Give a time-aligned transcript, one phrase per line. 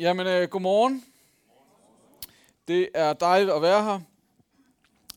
[0.00, 1.04] Jamen, øh, godmorgen.
[2.68, 4.00] Det er dejligt at være her.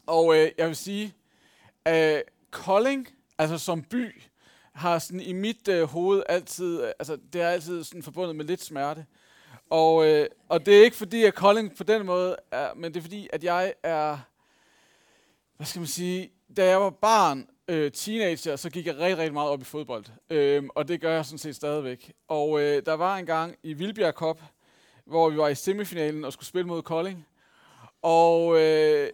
[0.07, 1.13] Og øh, jeg vil sige,
[1.85, 3.07] at Kolding,
[3.37, 4.21] altså som by,
[4.73, 8.45] har sådan i mit øh, hoved altid, øh, altså det er altid sådan forbundet med
[8.45, 9.05] lidt smerte.
[9.69, 12.99] Og, øh, og det er ikke fordi, at Kolding på den måde er, men det
[12.99, 14.17] er fordi, at jeg er,
[15.57, 19.33] hvad skal man sige, da jeg var barn, øh, teenager, så gik jeg rigtig, rigtig
[19.33, 20.05] meget op i fodbold.
[20.29, 22.13] Øh, og det gør jeg sådan set stadigvæk.
[22.27, 24.41] Og øh, der var en gang i Vildbjerg Cup,
[25.05, 27.27] hvor vi var i semifinalen og skulle spille mod Kolding.
[28.01, 29.09] Og øh,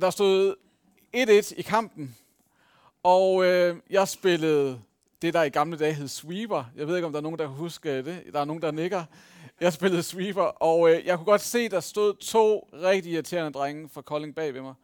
[0.00, 0.54] der stod
[1.16, 2.16] 1-1 i kampen.
[3.02, 4.80] Og øh, jeg spillede
[5.22, 6.64] det, der i gamle dage hed sweeper.
[6.76, 8.22] Jeg ved ikke, om der er nogen, der kan huske øh, det.
[8.32, 9.04] Der er nogen, der nikker.
[9.60, 13.88] Jeg spillede sweeper, og øh, jeg kunne godt se, der stod to rigtig irriterende drenge
[13.88, 14.74] fra Kolding bag ved mig.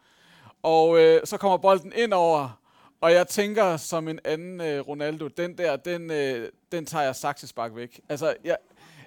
[0.62, 2.60] Og øh, så kommer bolden ind over,
[3.00, 7.16] og jeg tænker som en anden øh, Ronaldo, den der, den, øh, den tager jeg
[7.16, 8.00] saksespark væk.
[8.08, 8.56] Altså, jeg,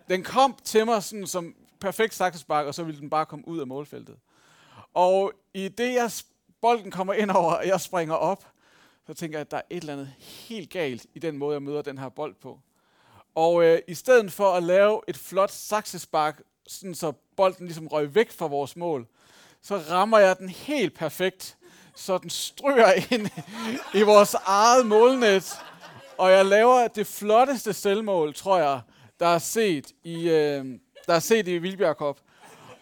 [0.09, 3.59] den kom til mig sådan som perfekt saksespark, og så ville den bare komme ud
[3.59, 4.15] af målfeltet.
[4.93, 6.11] Og i det, jeg,
[6.61, 8.47] bolden kommer ind over, og jeg springer op,
[9.07, 11.63] så tænker jeg, at der er et eller andet helt galt i den måde, jeg
[11.63, 12.59] møder den her bold på.
[13.35, 18.15] Og øh, i stedet for at lave et flot saksespark, sådan så bolden ligesom røg
[18.15, 19.07] væk fra vores mål,
[19.61, 21.57] så rammer jeg den helt perfekt,
[21.95, 23.29] så den stryger ind
[23.93, 25.59] i vores eget målnet.
[26.17, 28.81] Og jeg laver det flotteste selvmål, tror jeg,
[29.19, 30.65] der er set i, øh,
[31.07, 32.17] der er set i Vildbjerg Cup.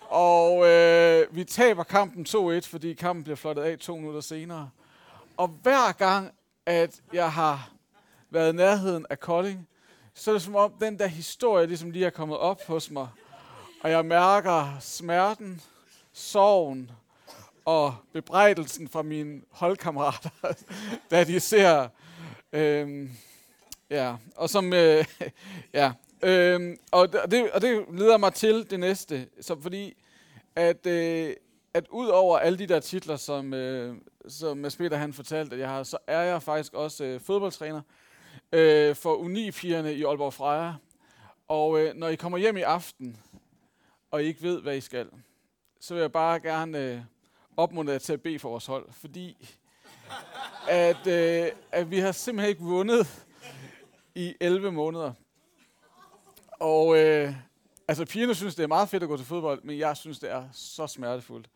[0.10, 4.70] Og øh, vi taber kampen 2-1, fordi kampen bliver flottet af to minutter senere.
[5.38, 6.32] Og hver gang,
[6.66, 7.72] at jeg har
[8.30, 9.68] været i nærheden af Kolding,
[10.14, 13.08] så er det som om, den der historie ligesom lige er kommet op hos mig.
[13.82, 15.62] Og jeg mærker smerten,
[16.14, 16.92] sorgen
[17.66, 20.30] og bebrejdelsen fra mine holdkammerater,
[21.12, 21.88] da de ser...
[22.54, 23.10] Øh,
[23.90, 24.74] ja, og som...
[24.74, 25.06] Øh,
[25.74, 25.92] ja,
[26.24, 29.98] øh, og, det, og det leder mig til det næste, så fordi
[30.56, 31.34] at, øh,
[31.74, 33.96] at ud over alle de der titler, som, øh,
[34.28, 37.82] som Mads Peter han fortalte, at jeg har, så er jeg faktisk også øh, fodboldtræner
[38.52, 40.74] øh, for Uni-pigerne i Aalborg Freja.
[41.48, 43.18] Og øh, når I kommer hjem i aften,
[44.12, 45.10] og I ikke ved, hvad I skal,
[45.80, 47.00] så vil jeg bare gerne øh,
[47.58, 49.56] opmuntre jer til at bede for vores hold, fordi
[50.70, 53.26] at, øh, at vi har simpelthen ikke vundet
[54.16, 55.14] i 11 måneder.
[56.60, 57.34] Og øh,
[57.88, 60.32] altså pigerne synes, det er meget fedt at gå til fodbold, men jeg synes, det
[60.32, 61.50] er så smertefuldt.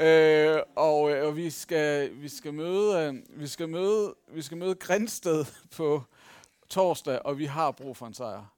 [0.00, 4.56] Øh, og, øh, og vi skal vi skal møde øh, vi skal møde vi skal
[4.56, 5.44] møde Grænsted
[5.76, 6.02] på
[6.68, 8.54] torsdag, og vi har brug for en sejr.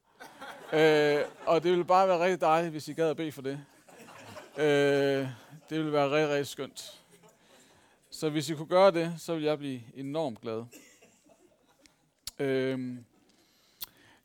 [0.73, 3.61] øh, og det ville bare være rigtig dejligt, hvis I gad at bede for det.
[4.57, 5.29] Øh,
[5.71, 7.03] det ville være rigtig, rigtig skønt.
[8.11, 10.65] Så hvis I kunne gøre det, så ville jeg blive enormt glad.
[12.39, 12.97] Øh,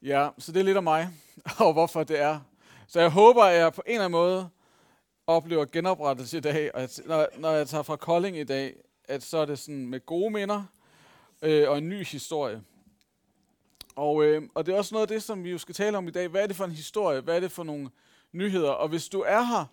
[0.01, 1.09] ja, så det er lidt om mig,
[1.65, 2.39] og hvorfor det er.
[2.87, 4.49] Så jeg håber, at jeg på en eller anden måde
[5.27, 9.23] oplever genoprettelse i dag, og at, når, når jeg tager fra Kolding i dag, at
[9.23, 10.63] så er det sådan med gode minder
[11.41, 12.61] øh, og en ny historie.
[13.95, 16.07] Og, øh, og det er også noget af det, som vi jo skal tale om
[16.07, 16.27] i dag.
[16.27, 17.21] Hvad er det for en historie?
[17.21, 17.89] Hvad er det for nogle
[18.31, 18.71] nyheder?
[18.71, 19.65] Og hvis du er her,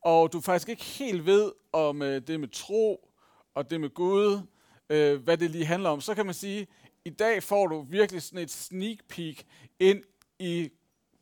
[0.00, 3.08] og du faktisk ikke helt ved om øh, det med tro
[3.54, 4.40] og det med Gud,
[4.90, 6.66] øh, hvad det lige handler om, så kan man sige,
[7.06, 9.46] i dag får du virkelig sådan et sneak peek
[9.80, 10.02] ind
[10.38, 10.70] i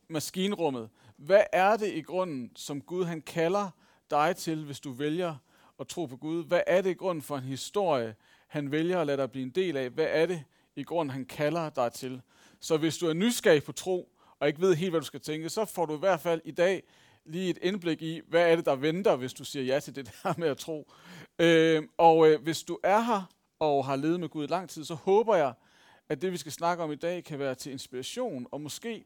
[0.09, 0.89] maskinrummet.
[1.17, 3.69] Hvad er det i grunden, som Gud han kalder
[4.11, 5.35] dig til, hvis du vælger
[5.79, 6.45] at tro på Gud?
[6.45, 8.15] Hvad er det i grunden for en historie,
[8.47, 9.89] han vælger at lade dig blive en del af?
[9.89, 10.43] Hvad er det
[10.75, 12.21] i grunden, han kalder dig til?
[12.59, 14.09] Så hvis du er nysgerrig på tro,
[14.39, 16.51] og ikke ved helt, hvad du skal tænke, så får du i hvert fald i
[16.51, 16.83] dag
[17.25, 20.11] lige et indblik i, hvad er det, der venter, hvis du siger ja til det
[20.23, 20.91] der med at tro.
[21.39, 24.83] Øh, og øh, hvis du er her og har levet med Gud i lang tid,
[24.83, 25.53] så håber jeg,
[26.09, 29.05] at det, vi skal snakke om i dag, kan være til inspiration, og måske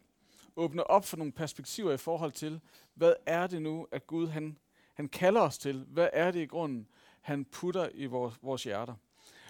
[0.55, 2.61] åbne op for nogle perspektiver i forhold til,
[2.93, 4.57] hvad er det nu, at Gud han,
[4.93, 5.85] han kalder os til?
[5.87, 6.87] Hvad er det i grunden,
[7.21, 8.93] han putter i vores, vores hjerter?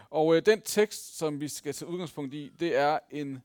[0.09, 3.42] Og øh, den tekst, som vi skal tage udgangspunkt i, det er en,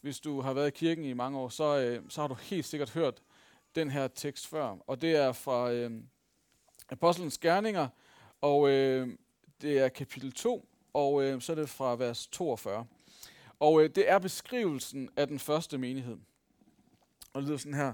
[0.00, 2.66] hvis du har været i kirken i mange år, så, øh, så har du helt
[2.66, 3.22] sikkert hørt
[3.74, 4.76] den her tekst før.
[4.86, 5.90] Og det er fra øh,
[6.88, 7.88] Apostlenes Gerninger,
[8.40, 9.08] og øh,
[9.62, 12.86] det er kapitel 2, og øh, så er det fra vers 42.
[13.60, 16.16] Og øh, det er beskrivelsen af den første menighed.
[17.32, 17.92] Og det lyder sådan her.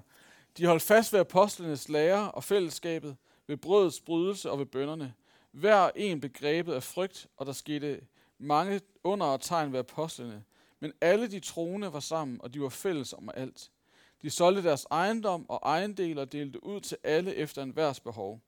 [0.56, 3.16] De holdt fast ved apostlenes lære og fællesskabet,
[3.46, 5.14] ved brødets brydelse og ved bønderne.
[5.52, 8.00] Hver en begrebet af frygt, og der skete
[8.38, 10.44] mange under og tegn ved apostlene.
[10.80, 13.70] Men alle de troende var sammen, og de var fælles om alt.
[14.22, 18.40] De solgte deres ejendom og ejendel og delte ud til alle efter en værs behov.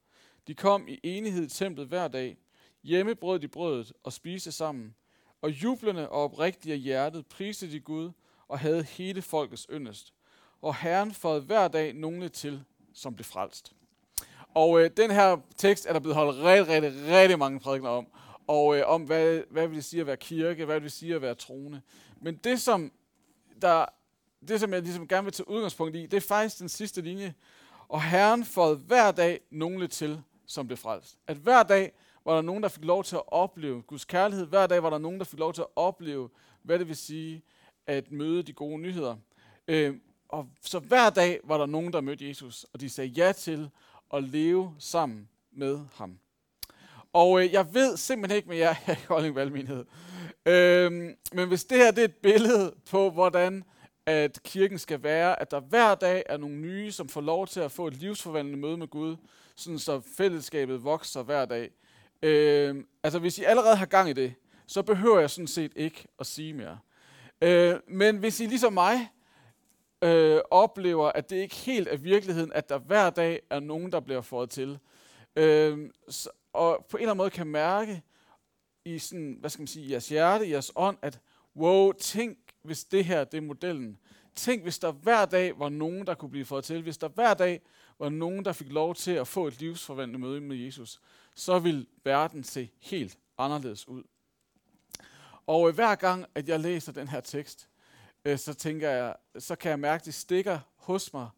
[0.46, 2.36] De kom i enighed i templet hver dag.
[2.82, 4.94] Hjemme brød de brødet og spiste sammen.
[5.42, 8.10] Og jublende og oprigtige af hjertet priste de Gud
[8.48, 10.12] og havde hele folkets yndest
[10.62, 13.72] og Herren fåede hver dag nogle til som blev frelst.
[14.54, 18.06] Og øh, den her tekst er der blevet holdt rigtig, rigtig, rigtig mange prædikner om.
[18.46, 21.14] Og øh, om, hvad, hvad vil det sige at være kirke, hvad vil det sige
[21.14, 21.80] at være troende.
[22.20, 22.92] Men det, som,
[23.62, 23.84] der,
[24.48, 27.34] det, som jeg ligesom gerne vil tage udgangspunkt i, det er faktisk den sidste linje.
[27.88, 31.18] Og Herren fåede hver dag nogle til, som blev frelst.
[31.26, 31.92] At hver dag
[32.26, 34.46] var der nogen, der fik lov til at opleve Guds kærlighed.
[34.46, 36.28] Hver dag var der nogen, der fik lov til at opleve,
[36.62, 37.42] hvad det vil sige
[37.86, 39.16] at møde de gode nyheder.
[39.68, 39.96] Øh,
[40.28, 43.70] og så hver dag var der nogen, der mødte Jesus, og de sagde ja til
[44.14, 46.18] at leve sammen med ham.
[47.12, 49.84] Og øh, jeg ved simpelthen ikke med jer her i Kolding Valgmenighed.
[50.46, 50.92] Øh,
[51.32, 53.64] men hvis det her det er et billede på, hvordan
[54.06, 57.60] at kirken skal være, at der hver dag er nogle nye, som får lov til
[57.60, 59.16] at få et livsforvandlende møde med Gud,
[59.56, 61.70] sådan så fællesskabet vokser hver dag.
[62.22, 64.34] Øh, altså hvis I allerede har gang i det,
[64.66, 66.78] så behøver jeg sådan set ikke at sige mere.
[67.42, 69.08] Øh, men hvis I ligesom mig
[70.02, 74.00] øh, oplever, at det ikke helt er virkeligheden, at der hver dag er nogen, der
[74.00, 74.78] bliver fået til,
[75.36, 78.02] øh, så, og på en eller anden måde kan mærke
[78.84, 81.20] i sådan, hvad skal man sige, i jeres hjerte, jeres ånd, at
[81.56, 83.98] wow, tænk hvis det her det er modellen.
[84.34, 87.34] Tænk hvis der hver dag var nogen, der kunne blive fået til, hvis der hver
[87.34, 87.60] dag
[87.98, 91.00] var nogen, der fik lov til at få et livsforvandlet møde med Jesus,
[91.36, 94.02] så vil verden se helt anderledes ud.
[95.46, 97.68] Og øh, hver gang, at jeg læser den her tekst,
[98.24, 101.28] øh, så tænker jeg, så kan jeg mærke, at det stikker hos mig,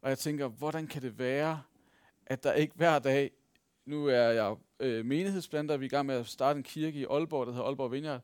[0.00, 1.62] og jeg tænker, hvordan kan det være,
[2.26, 3.30] at der ikke hver dag,
[3.86, 7.06] nu er jeg øh, menighedsplanter, vi er i gang med at starte en kirke i
[7.10, 8.20] Aalborg, der hedder Aalborg Vineyard,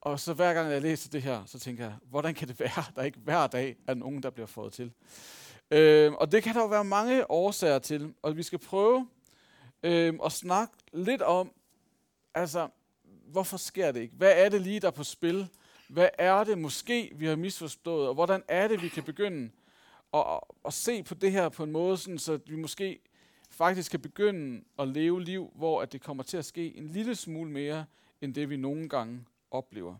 [0.00, 2.78] og så hver gang jeg læser det her, så tænker jeg, hvordan kan det være,
[2.88, 4.92] at der ikke hver dag er nogen, der bliver fået til?
[5.70, 9.08] Øh, og det kan der jo være mange årsager til, og vi skal prøve
[9.82, 11.52] øh, og snakke lidt om,
[12.34, 12.68] altså,
[13.26, 14.14] hvorfor sker det ikke?
[14.16, 15.48] Hvad er det lige, der er på spil?
[15.88, 18.08] Hvad er det måske, vi har misforstået?
[18.08, 19.50] Og hvordan er det, vi kan begynde
[20.14, 20.24] at,
[20.66, 23.00] at se på det her på en måde, sådan, så vi måske
[23.50, 27.14] faktisk kan begynde at leve liv, hvor at det kommer til at ske en lille
[27.14, 27.84] smule mere,
[28.20, 29.94] end det vi nogle gange oplever.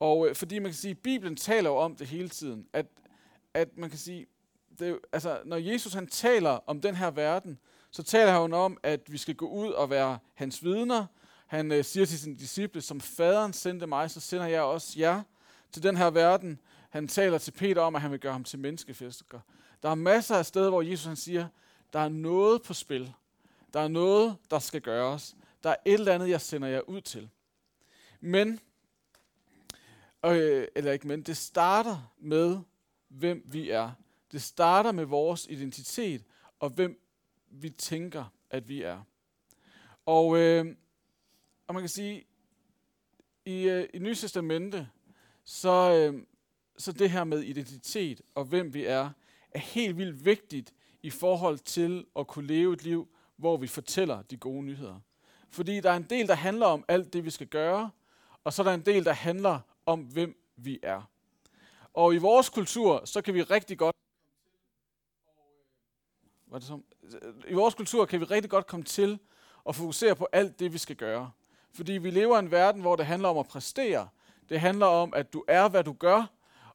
[0.00, 2.86] Og øh, fordi man kan sige, at Bibelen taler jo om det hele tiden, at,
[3.54, 4.26] at man kan sige,
[4.78, 7.58] det, altså, når Jesus han taler om den her verden,
[7.90, 11.06] så taler han om, at vi skal gå ud og være hans vidner,
[11.46, 15.22] han øh, siger til sine disciple, som faderen sendte mig, så sender jeg også jer
[15.72, 16.60] til den her verden.
[16.90, 19.40] Han taler til Peter om, at han vil gøre ham til menneskefisker.
[19.82, 21.48] Der er masser af steder, hvor Jesus han siger,
[21.92, 23.12] der er noget på spil.
[23.74, 25.36] Der er noget, der skal gøres.
[25.62, 27.28] Der er et eller andet, jeg sender jer ud til.
[28.20, 28.60] Men,
[30.26, 32.58] øh, eller ikke men, det starter med,
[33.08, 33.90] hvem vi er.
[34.32, 36.24] Det starter med vores identitet
[36.60, 37.09] og hvem
[37.50, 39.02] vi tænker, at vi er.
[40.06, 40.76] Og øh,
[41.70, 42.24] og man kan sige,
[43.44, 44.88] i, øh, i Nye Testamente,
[45.44, 46.22] så, øh,
[46.78, 49.10] så det her med identitet og hvem vi er,
[49.50, 54.22] er helt vildt vigtigt i forhold til at kunne leve et liv, hvor vi fortæller
[54.22, 55.00] de gode nyheder.
[55.48, 57.90] Fordi der er en del, der handler om alt det, vi skal gøre,
[58.44, 61.10] og så er der en del, der handler om, hvem vi er.
[61.94, 63.96] Og i vores kultur, så kan vi rigtig godt
[66.50, 66.80] var det så?
[67.48, 69.18] I vores kultur kan vi rigtig godt komme til
[69.68, 71.30] at fokusere på alt det, vi skal gøre.
[71.72, 74.08] Fordi vi lever i en verden, hvor det handler om at præstere.
[74.48, 76.30] Det handler om, at du er, hvad du gør.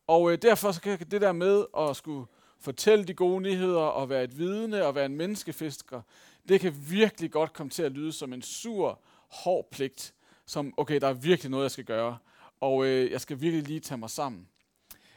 [0.07, 2.25] Og øh, derfor så kan det der med at skulle
[2.59, 6.01] fortælle de gode nyheder og være et vidne og være en menneskefisker,
[6.49, 10.13] det kan virkelig godt komme til at lyde som en sur, hård pligt.
[10.45, 12.17] Som, okay, der er virkelig noget, jeg skal gøre.
[12.61, 14.47] Og øh, jeg skal virkelig lige tage mig sammen.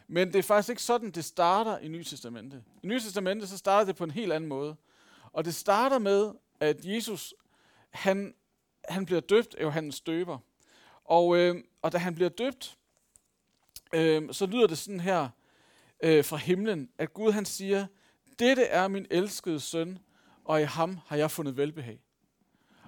[0.09, 2.62] Men det er faktisk ikke sådan, det starter i Nye Testamente.
[2.83, 4.77] I Nye Testamente, så starter det på en helt anden måde.
[5.33, 7.35] Og det starter med, at Jesus,
[7.91, 8.35] han
[8.88, 10.38] han bliver døbt af Johannes Døber.
[11.05, 12.79] Og, øh, og da han bliver døbt,
[13.95, 15.29] øh, så lyder det sådan her
[16.03, 17.87] øh, fra himlen, at Gud han siger,
[18.38, 19.99] dette er min elskede søn,
[20.45, 22.00] og i ham har jeg fundet velbehag.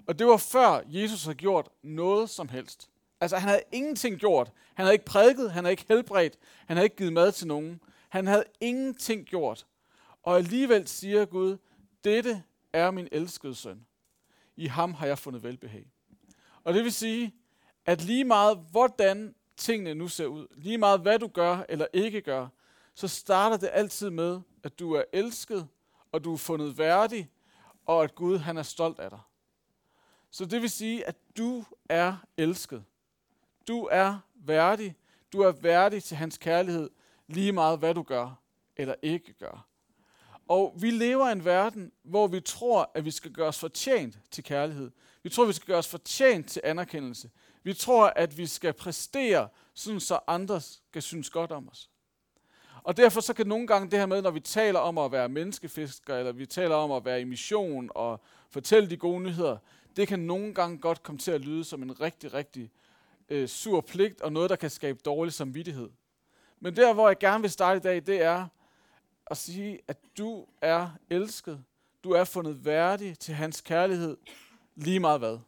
[0.07, 2.91] Og det var før Jesus har gjort noget som helst.
[3.21, 4.53] Altså han havde ingenting gjort.
[4.75, 7.81] Han havde ikke prædiket, han havde ikke helbredt, han havde ikke givet mad til nogen.
[8.09, 9.67] Han havde ingenting gjort.
[10.23, 11.57] Og alligevel siger Gud,
[12.05, 13.87] dette er min elskede søn.
[14.57, 15.87] I ham har jeg fundet velbehag.
[16.65, 17.35] Og det vil sige,
[17.87, 22.21] at lige meget hvordan tingene nu ser ud, lige meget hvad du gør eller ikke
[22.21, 22.49] gør,
[22.95, 25.69] så starter det altid med, at du er elsket,
[26.13, 27.31] og du er fundet værdig,
[27.87, 29.21] og at Gud han er stolt af dig.
[30.31, 32.85] Så det vil sige, at du er elsket.
[33.69, 34.97] Du er værdig.
[35.33, 36.91] Du er værdig til hans kærlighed,
[37.29, 38.41] lige meget hvad du gør
[38.77, 39.67] eller ikke gør.
[40.49, 44.19] Og vi lever i en verden, hvor vi tror, at vi skal gøre os fortjent
[44.31, 44.91] til kærlighed.
[45.23, 47.31] Vi tror, at vi skal gøre os fortjent til anerkendelse.
[47.63, 51.91] Vi tror, at vi skal præstere, sådan så andre skal synes godt om os.
[52.83, 55.29] Og derfor så kan nogle gange det her med, når vi taler om at være
[55.29, 59.57] menneskefisker, eller vi taler om at være i mission og fortælle de gode nyheder,
[59.97, 62.71] det kan nogle gange godt komme til at lyde som en rigtig, rigtig
[63.31, 65.91] øh, sur pligt, og noget, der kan skabe dårlig samvittighed.
[66.61, 68.47] Men der, hvor jeg gerne vil starte i dag, det er
[69.27, 71.65] at sige, at du er elsket.
[72.05, 74.17] Du er fundet værdig til hans kærlighed,
[74.75, 75.39] lige meget hvad.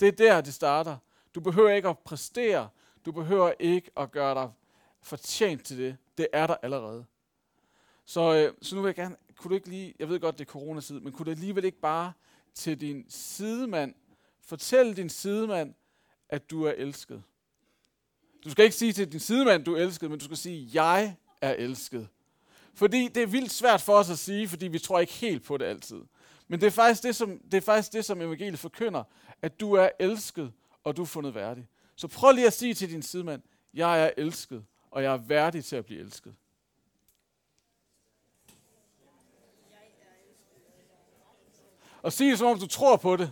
[0.00, 0.96] Det er der, det starter.
[1.34, 2.68] Du behøver ikke at præstere.
[3.06, 4.50] Du behøver ikke at gøre dig
[5.02, 5.96] fortjent til det.
[6.18, 7.04] Det er der allerede.
[8.04, 10.44] Så, øh, så nu vil jeg gerne, kunne du ikke lige, jeg ved godt, det
[10.44, 12.12] er coronatid, men kunne du alligevel ikke bare
[12.54, 13.94] til din sidemand,
[14.40, 15.74] fortælle din sidemand,
[16.28, 17.22] at du er elsket.
[18.44, 21.16] Du skal ikke sige til din sidemand, du er elsket, men du skal sige, jeg
[21.40, 22.08] er elsket.
[22.74, 25.56] Fordi det er vildt svært for os at sige, fordi vi tror ikke helt på
[25.56, 26.00] det altid.
[26.48, 29.04] Men det er faktisk det, som, det er faktisk det, som evangeliet forkynder,
[29.42, 30.52] at du er elsket,
[30.84, 31.68] og du er fundet værdig.
[31.96, 33.42] Så prøv lige at sige til din sidemand,
[33.74, 36.34] jeg er elsket, og jeg er værdig til at blive elsket.
[42.02, 43.30] Og sig det, som om du tror på det.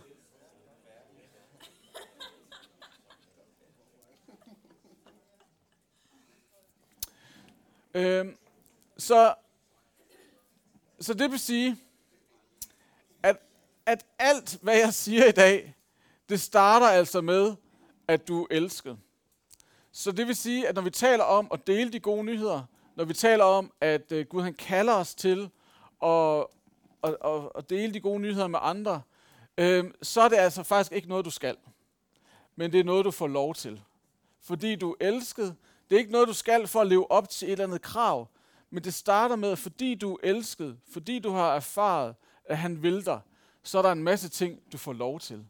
[7.95, 8.37] Øhm,
[8.99, 9.35] så,
[11.01, 11.77] så det vil sige,
[13.23, 13.37] at,
[13.87, 15.75] at alt, hvad jeg siger i dag,
[16.29, 17.55] det starter altså med,
[18.09, 18.99] at du er elsket.
[19.93, 22.63] Så det vil sige, at når vi taler om at dele de gode nyheder,
[22.97, 25.51] når vi taler om, at øh, Gud han kalder os til
[26.03, 26.47] at,
[27.05, 29.03] at, at, at dele de gode nyheder med andre,
[29.59, 31.57] øh, så er det altså faktisk ikke noget, du skal.
[32.57, 33.83] Men det er noget, du får lov til.
[34.41, 35.57] Fordi du er elsket.
[35.91, 38.29] Det er ikke noget, du skal for at leve op til et eller andet krav.
[38.71, 42.15] Men det starter med, at fordi du er elsket, fordi du har erfaret,
[42.45, 43.21] at han vil dig,
[43.63, 45.47] så er der en masse ting, du får lov til.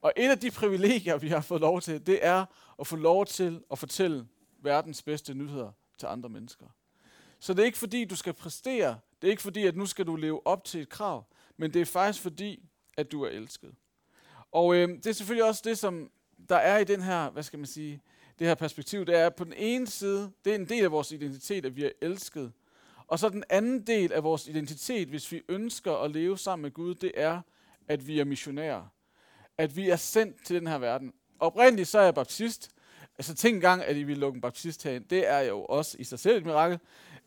[0.00, 2.44] Og et af de privilegier, vi har fået lov til, det er
[2.80, 4.26] at få lov til at fortælle
[4.62, 6.66] verdens bedste nyheder til andre mennesker.
[7.40, 8.98] Så det er ikke fordi, du skal præstere.
[9.22, 11.24] Det er ikke fordi, at nu skal du leve op til et krav.
[11.56, 13.74] Men det er faktisk fordi, at du er elsket.
[14.52, 16.10] Og øh, det er selvfølgelig også det, som
[16.48, 18.00] der er i den her, hvad skal man sige,
[18.38, 19.06] det her perspektiv.
[19.06, 21.84] Det er på den ene side, det er en del af vores identitet, at vi
[21.84, 22.52] er elsket.
[23.06, 26.70] Og så den anden del af vores identitet, hvis vi ønsker at leve sammen med
[26.70, 27.40] Gud, det er,
[27.88, 28.94] at vi er missionærer
[29.58, 31.12] at vi er sendt til den her verden.
[31.40, 32.70] Oprindeligt så er jeg baptist.
[33.18, 35.04] Altså tænk engang, at I ville lukke en baptist herind.
[35.04, 36.78] Det er jo også i sig selv et mirakel.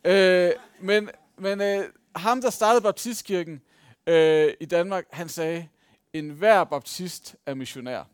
[0.04, 1.84] Øh, men men øh,
[2.16, 3.60] ham, der startede baptistkirken
[4.06, 5.68] øh, i Danmark, han sagde,
[6.12, 8.04] en hver baptist er missionær.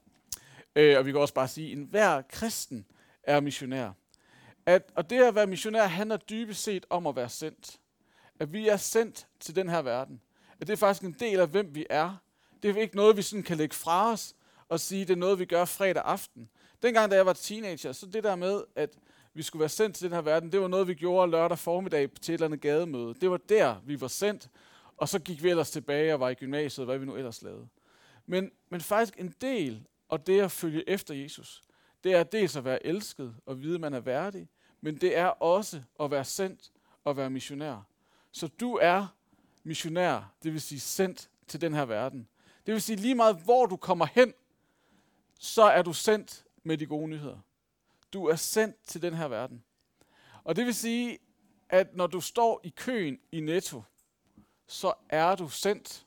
[0.76, 2.86] Øh, og vi kan også bare sige, en enhver kristen
[3.22, 3.90] er missionær.
[4.66, 7.78] At, og det at være missionær handler dybest set om at være sendt.
[8.40, 10.20] At vi er sendt til den her verden.
[10.60, 12.16] At det er faktisk en del af, hvem vi er.
[12.62, 14.34] Det er ikke noget, vi sådan kan lægge fra os
[14.68, 16.48] og sige, det er noget, vi gør fredag aften.
[16.82, 18.90] Dengang, da jeg var teenager, så det der med, at
[19.34, 22.10] vi skulle være sendt til den her verden, det var noget, vi gjorde lørdag formiddag
[22.22, 23.14] til et eller andet gademøde.
[23.14, 24.48] Det var der, vi var sendt,
[24.96, 27.68] og så gik vi ellers tilbage og var i gymnasiet, hvad vi nu ellers lavede.
[28.26, 31.62] Men, men faktisk en del og det at følge efter Jesus,
[32.04, 34.48] det er dels at være elsket og vide, at man er værdig,
[34.80, 36.72] men det er også at være sendt
[37.04, 37.86] og være missionær.
[38.32, 39.06] Så du er
[39.62, 42.28] missionær, det vil sige sendt til den her verden.
[42.66, 44.34] Det vil sige, lige meget hvor du kommer hen,
[45.38, 47.38] så er du sendt med de gode nyheder.
[48.12, 49.64] Du er sendt til den her verden.
[50.44, 51.18] Og det vil sige,
[51.68, 53.82] at når du står i køen i Netto,
[54.66, 56.06] så er du sendt.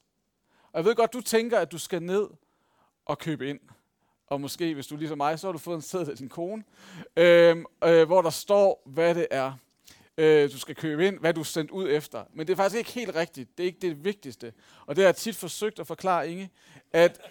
[0.72, 2.30] Og jeg ved godt, du tænker, at du skal ned
[3.06, 3.60] og købe ind.
[4.28, 6.30] Og måske, hvis du er ligesom mig, så har du fået en seddel af din
[6.30, 6.64] kone,
[7.18, 9.54] øh, øh, hvor der står, hvad det er,
[10.18, 12.24] øh, du skal købe ind, hvad du er sendt ud efter.
[12.34, 13.58] Men det er faktisk ikke helt rigtigt.
[13.58, 14.54] Det er ikke det vigtigste.
[14.86, 16.50] Og det har jeg tit forsøgt at forklare Inge,
[16.94, 17.22] at,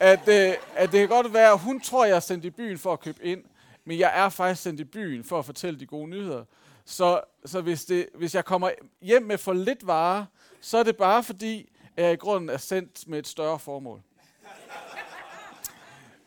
[0.00, 2.78] at, øh, at det kan godt være, at hun tror, jeg er sendt i byen
[2.78, 3.44] for at købe ind,
[3.84, 6.44] men jeg er faktisk sendt i byen for at fortælle de gode nyheder.
[6.84, 8.70] Så, så hvis, det, hvis jeg kommer
[9.02, 10.24] hjem med for lidt varer,
[10.60, 14.02] så er det bare fordi, at jeg i grunden er sendt med et større formål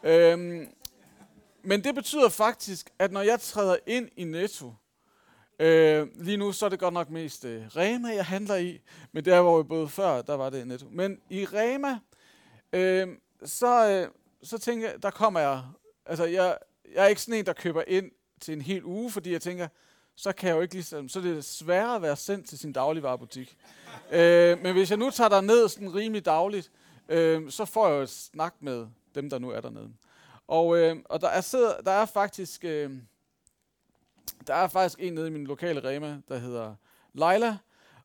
[0.04, 0.68] øhm,
[1.64, 4.74] men det betyder faktisk, at når jeg træder ind i Netto,
[5.60, 9.26] Øh, lige nu så er det godt nok mest øh, Rema, jeg handler i, men
[9.26, 10.88] der hvor vi boede før, der var det netto.
[10.92, 12.00] Men i Rema,
[12.74, 13.08] øh,
[13.46, 14.08] så, øh,
[14.44, 15.62] så tænker jeg, der kommer jeg,
[16.06, 16.58] altså jeg,
[16.96, 18.12] jeg er ikke sådan en, der køber ind
[18.42, 19.68] til en hel uge, fordi jeg tænker,
[20.16, 22.74] så kan jeg jo ikke ligesom, så er det sværere at være sendt til sin
[22.74, 23.58] dagligvarerbutik.
[24.12, 26.72] øh, men hvis jeg nu tager der ned sådan rimelig dagligt,
[27.10, 28.88] øh, så får jeg jo et snak med
[29.22, 29.94] dem, der nu er dernede.
[30.48, 32.64] Og, øh, og der, er, sidder, der er faktisk...
[32.66, 32.92] Øh,
[34.48, 36.76] der er faktisk en nede i min lokale Rema, der hedder
[37.14, 37.58] Leila.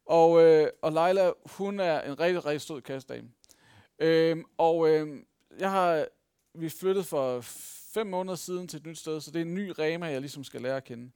[0.07, 3.29] Og, øh, og Leila, hun er en rigtig, rigtig sød kastdame.
[3.99, 5.23] Øh, og øh,
[5.59, 6.07] jeg har,
[6.55, 7.41] vi flyttet for
[7.95, 10.45] fem måneder siden til et nyt sted, så det er en ny Rema, jeg ligesom
[10.45, 11.11] skal lære at kende.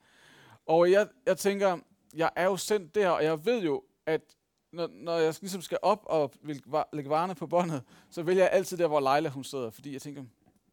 [0.67, 1.79] Og jeg, jeg tænker,
[2.15, 4.36] jeg er jo sendt der, og jeg ved jo, at
[4.77, 8.53] når, når jeg ligesom skal op og vil lægge varerne på båndet, så vælger jeg
[8.53, 10.25] altid der, hvor Leila hun sidder, fordi jeg tænker,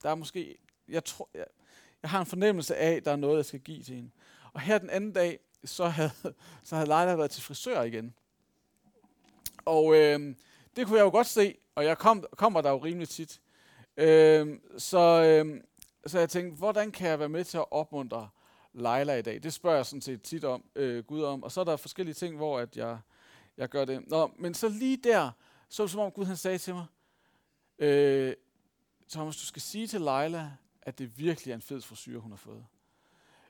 [0.04, 0.58] der er måske,
[0.90, 1.46] jeg tror, jeg,
[2.02, 4.10] jeg har en fornemmelse af, at der er noget, jeg skal give til hende.
[4.54, 6.12] Og her den anden dag, så havde,
[6.64, 8.14] så havde Leila været til frisør igen.
[9.66, 10.36] Og øh,
[10.76, 13.42] det kunne jeg jo godt se, og jeg kom, kommer der jo rimelig tit.
[13.98, 15.62] Øh, så, øh,
[16.06, 18.30] så jeg tænkte, hvordan kan jeg være med til at opmuntre
[18.74, 19.44] Leila i dag?
[19.44, 21.44] Det spørger jeg sådan set tit om, øh, Gud om.
[21.44, 22.98] Og så er der forskellige ting, hvor at jeg,
[23.58, 24.08] jeg gør det.
[24.08, 25.32] Nå, men så lige der,
[25.70, 26.86] så som om Gud han sagde til mig,
[27.80, 28.34] øh,
[29.10, 32.38] Thomas, du skal sige til Leila, at det virkelig er en fed frisyr, hun har
[32.38, 32.66] fået.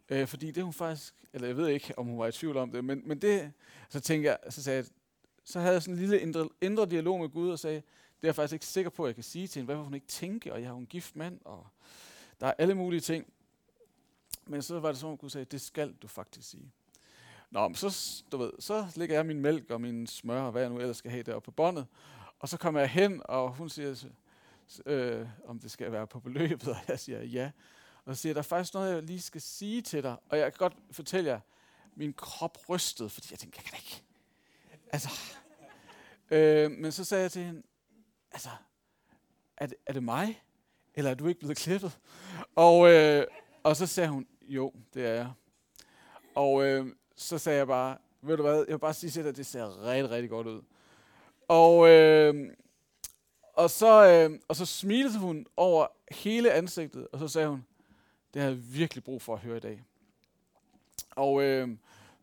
[0.09, 2.71] Øh, fordi det hun faktisk, eller jeg ved ikke, om hun var i tvivl om
[2.71, 3.53] det, men, men det,
[3.89, 4.85] så tænkte jeg, så sagde jeg,
[5.43, 8.27] så havde jeg sådan en lille indre, indre dialog med Gud og sagde, det er
[8.27, 9.65] jeg faktisk ikke sikker på, at jeg kan sige til hende.
[9.65, 10.53] Hvad vil hun ikke tænke?
[10.53, 11.67] Og jeg har en gift mand, og
[12.39, 13.33] der er alle mulige ting.
[14.47, 16.71] Men så var det som om Gud sagde, det skal du faktisk sige.
[17.53, 20.61] Nå, men så, du ved, så lægger jeg min mælk og min smør og hvad
[20.61, 21.87] jeg nu ellers skal have deroppe på båndet.
[22.39, 24.05] Og så kommer jeg hen, og hun siger,
[24.85, 27.51] øh, om det skal være på beløbet, og jeg siger ja.
[28.05, 30.15] Og så siger der er faktisk noget, jeg lige skal sige til dig.
[30.29, 31.39] Og jeg kan godt fortælle jer,
[31.95, 34.03] min krop rystede, fordi jeg tænkte, jeg kan ikke.
[34.91, 35.09] Altså,
[36.31, 37.63] øh, men så sagde jeg til hende,
[38.31, 38.49] altså,
[39.57, 40.43] er det, er det mig?
[40.95, 41.99] Eller er du ikke blevet klippet?
[42.55, 43.27] Og, øh,
[43.63, 45.31] og så sagde hun, jo, det er jeg.
[46.35, 49.29] Og øh, så sagde jeg bare, ved du hvad, jeg vil bare sige til dig,
[49.29, 50.61] at det ser rigtig, rigtig godt ud.
[51.47, 52.53] Og, øh,
[53.53, 57.65] og, så, øh, og så smilede hun over hele ansigtet, og så sagde hun,
[58.33, 59.83] det har jeg virkelig brug for at høre i dag.
[61.15, 61.69] Og øh,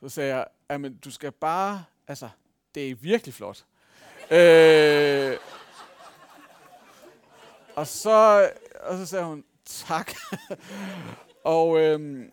[0.00, 2.28] så sagde jeg, jamen du skal bare, altså,
[2.74, 3.64] det er virkelig flot.
[4.30, 5.36] øh,
[7.76, 10.12] og så, og så sagde hun, tak.
[11.44, 12.28] og øh,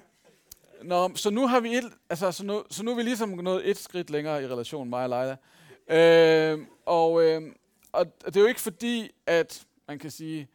[0.84, 3.70] nå, så nu har vi et, altså, så nu, så nu er vi ligesom nået
[3.70, 5.38] et skridt længere i relation mig og Leila.
[5.90, 7.42] Øh, og, øh,
[7.92, 10.48] og det er jo ikke fordi, at man kan sige,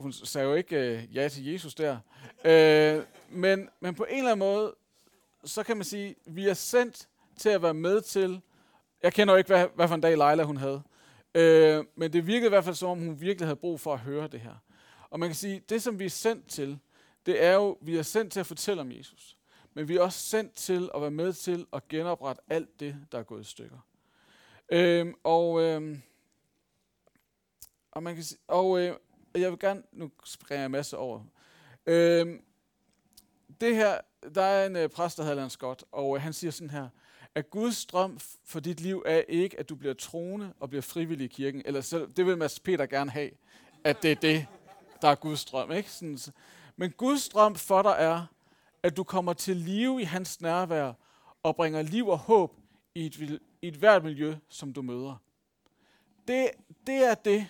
[0.00, 1.98] hun sagde jo ikke øh, ja til Jesus der,
[2.44, 4.74] øh, men, men på en eller anden måde,
[5.44, 8.40] så kan man sige, vi er sendt til at være med til,
[9.02, 10.82] jeg kender jo ikke, hvad, hvad for en dag Leila hun havde,
[11.36, 14.00] Øh, men det virkede i hvert fald som om, hun virkelig havde brug for at
[14.00, 14.54] høre det her.
[15.10, 16.78] Og man kan sige, det som vi er sendt til,
[17.26, 19.35] det er jo, vi er sendt til at fortælle om Jesus.
[19.76, 23.18] Men vi er også sendt til at være med til at genoprette alt det, der
[23.18, 23.78] er gået i stykker.
[24.68, 26.02] Øhm, og, øhm,
[27.90, 28.96] og, man kan sige, og øh,
[29.34, 31.20] jeg vil gerne, nu springer jeg en masse over.
[31.86, 32.42] Øhm,
[33.60, 34.00] det her,
[34.34, 36.88] der er en øh, præst, der hedder Lance Scott, og øh, han siger sådan her,
[37.34, 41.24] at Guds drøm for dit liv er ikke, at du bliver troende og bliver frivillig
[41.24, 41.62] i kirken.
[41.64, 43.30] Eller selv, det vil Mads Peter gerne have,
[43.84, 44.46] at det er det,
[45.02, 45.72] der er Guds drøm.
[45.72, 45.90] Ikke?
[45.90, 46.18] Sådan,
[46.76, 48.26] men Guds drøm for dig er,
[48.82, 50.92] at du kommer til live i hans nærvær
[51.42, 52.56] og bringer liv og håb
[52.94, 55.16] i et, i et hvert miljø, som du møder.
[56.28, 56.50] Det,
[56.86, 57.48] det er det,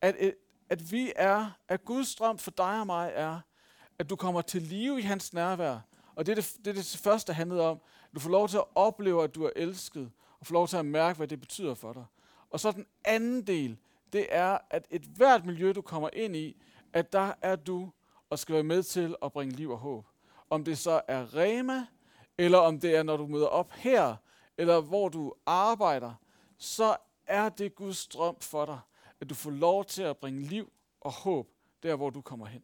[0.00, 0.32] at, øh,
[0.68, 3.40] at vi er, at Guds drøm for dig og mig er,
[3.98, 5.78] at du kommer til live i hans nærvær.
[6.14, 7.80] Og det er det, det, er det første, handlede om,
[8.14, 10.10] du får lov til at opleve, at du er elsket,
[10.40, 12.04] og får lov til at mærke, hvad det betyder for dig.
[12.50, 13.78] Og så den anden del,
[14.12, 17.92] det er, at et hvert miljø, du kommer ind i, at der er du
[18.30, 20.06] og skal være med til at bringe liv og håb.
[20.54, 21.86] Om det så er Rema,
[22.38, 24.16] eller om det er, når du møder op her,
[24.58, 26.14] eller hvor du arbejder,
[26.58, 28.78] så er det Guds drøm for dig,
[29.20, 31.48] at du får lov til at bringe liv og håb
[31.82, 32.62] der, hvor du kommer hen.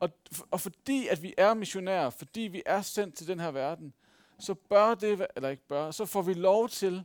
[0.00, 0.10] Og,
[0.50, 3.94] og fordi at vi er missionærer, fordi vi er sendt til den her verden,
[4.38, 7.04] så bør det, eller ikke bør, så får vi lov til,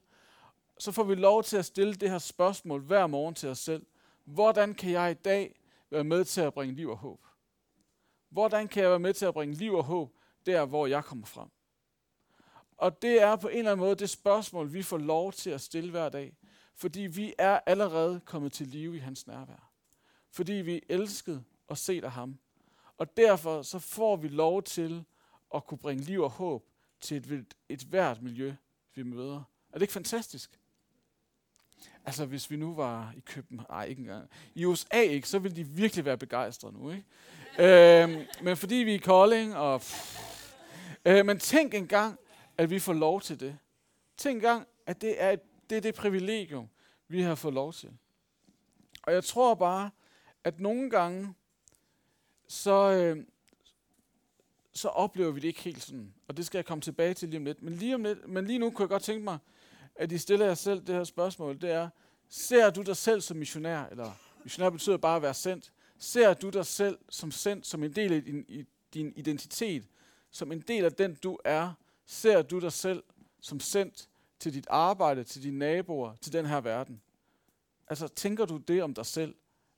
[0.78, 3.86] så får vi lov til at stille det her spørgsmål hver morgen til os selv.
[4.26, 7.20] Hvordan kan jeg i dag være med til at bringe liv og håb?
[8.32, 10.14] Hvordan kan jeg være med til at bringe liv og håb
[10.46, 11.50] der, hvor jeg kommer frem?
[12.78, 15.62] Og det er på en eller anden måde det spørgsmål, vi får lov til at
[15.62, 16.38] stille hver dag.
[16.76, 19.72] Fordi vi er allerede kommet til live i hans nærvær.
[20.32, 22.40] Fordi vi elskede og set af ham.
[22.98, 25.06] Og derfor så får vi lov til
[25.56, 26.66] at kunne bringe liv og håb
[27.02, 28.56] til et, et hvert miljø,
[28.96, 29.44] vi møder.
[29.70, 30.60] Er det ikke fantastisk?
[32.06, 34.30] Altså, hvis vi nu var i København, nej, ikke engang.
[34.56, 38.04] I USA ikke, så ville de virkelig være begejstrede nu, ikke?
[38.04, 39.80] øhm, men fordi vi er i Kolding, og...
[39.80, 40.22] Pff,
[41.06, 42.20] øh, men tænk engang,
[42.58, 43.58] at vi får lov til det.
[44.18, 45.40] Tænk engang, at det er, et,
[45.70, 46.70] det er det privilegium,
[47.08, 47.90] vi har fået lov til.
[49.04, 49.90] Og jeg tror bare,
[50.44, 51.34] at nogle gange,
[52.48, 53.26] så, øh,
[54.74, 56.14] så oplever vi det ikke helt sådan.
[56.28, 57.62] Og det skal jeg komme tilbage til lige om lidt.
[57.62, 59.38] Men lige, om lidt, men lige nu kunne jeg godt tænke mig,
[59.96, 61.62] at I stiller jer selv det her spørgsmål.
[61.62, 61.90] Det er,
[62.30, 63.86] ser du dig selv som missionær?
[63.86, 64.12] Eller
[64.44, 65.72] missionær betyder bare at være sendt.
[65.98, 69.88] Ser du dig selv som sendt, som en del af din, i, din identitet?
[70.32, 71.74] Som en del af den, du er,
[72.12, 73.04] Ser du dig selv
[73.42, 77.02] som sendt til dit arbejde, til dine naboer, til den her verden?
[77.88, 79.36] Altså, tænker du det om dig selv,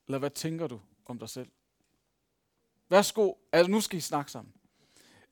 [0.07, 1.49] eller hvad tænker du om dig selv?
[2.89, 4.53] Værsgo, altså nu skal I snakke sammen.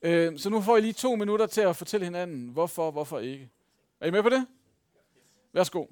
[0.01, 3.49] Øh, så nu får I lige to minutter til at fortælle hinanden, hvorfor, hvorfor ikke.
[3.99, 4.47] Er I med på det?
[5.53, 5.85] Værsgo.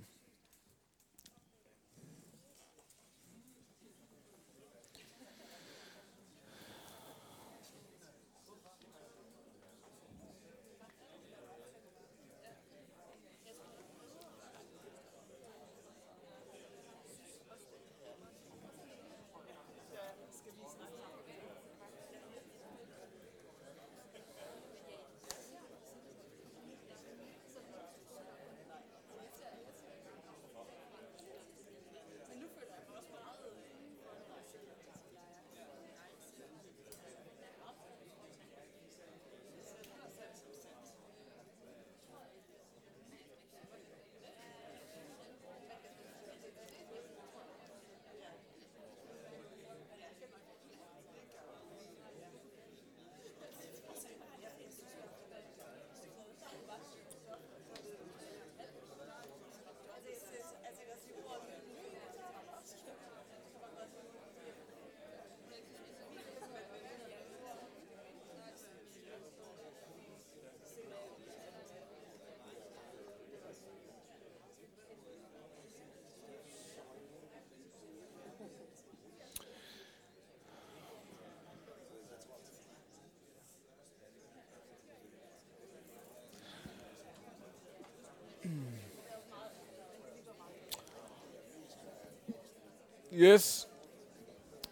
[93.13, 93.67] Yes.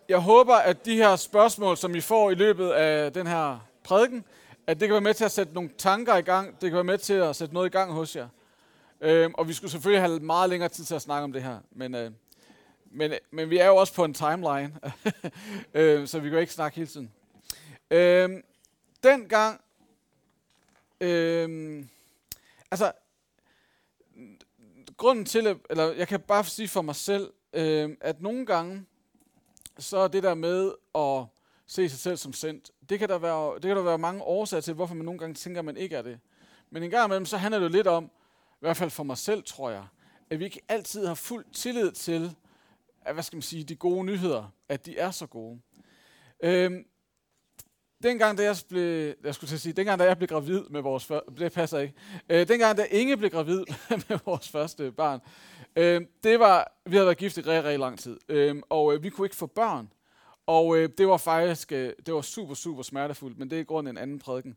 [0.10, 4.26] Jeg håber, at de her spørgsmål, som I får i løbet af den her prædiken,
[4.68, 6.62] at det kan være med til at sætte nogle tanker i gang.
[6.62, 8.28] Det kan være med til at sætte noget i gang hos jer.
[9.02, 11.60] Øhm, og vi skulle selvfølgelig have meget længere tid til at snakke om det her.
[11.72, 12.12] Men, øh,
[12.92, 14.80] men, øh, men vi er jo også på en timeline,
[15.74, 17.12] øh, så vi kan jo ikke snakke hele tiden.
[17.92, 18.44] Øhm,
[19.04, 19.62] den gang,
[21.02, 21.90] øhm,
[22.72, 22.92] altså,
[24.98, 28.86] grunden til, eller jeg kan bare sige for mig selv, øh, at nogle gange,
[29.80, 31.26] så er det der med at
[31.68, 34.62] se sig selv som sendt, det kan der være, det kan der være mange årsager
[34.62, 36.20] til, hvorfor man nogle gange tænker, at man ikke er det.
[36.70, 38.04] Men en gang imellem, så handler det lidt om,
[38.54, 39.86] i hvert fald for mig selv, tror jeg,
[40.30, 42.36] at vi ikke altid har fuld tillid til,
[43.02, 45.60] at, hvad skal man sige, de gode nyheder, at de er så gode.
[46.44, 46.86] Øhm,
[48.04, 50.82] dengang, da jeg blev, jeg skulle til at sige, dengang, da jeg blev gravid med
[50.82, 51.94] vores, det passer ikke,
[52.30, 53.64] øh, dengang, da Inge blev gravid
[54.10, 55.20] med vores første barn,
[55.78, 59.04] Øh, det var, vi havde været gift i rigtig, rigtig lang tid, øh, og øh,
[59.04, 59.90] vi kunne ikke få børn.
[60.48, 63.64] Og øh, det var faktisk, øh, det var super, super smertefuldt, men det er i
[63.64, 64.56] grunden en anden prædiken.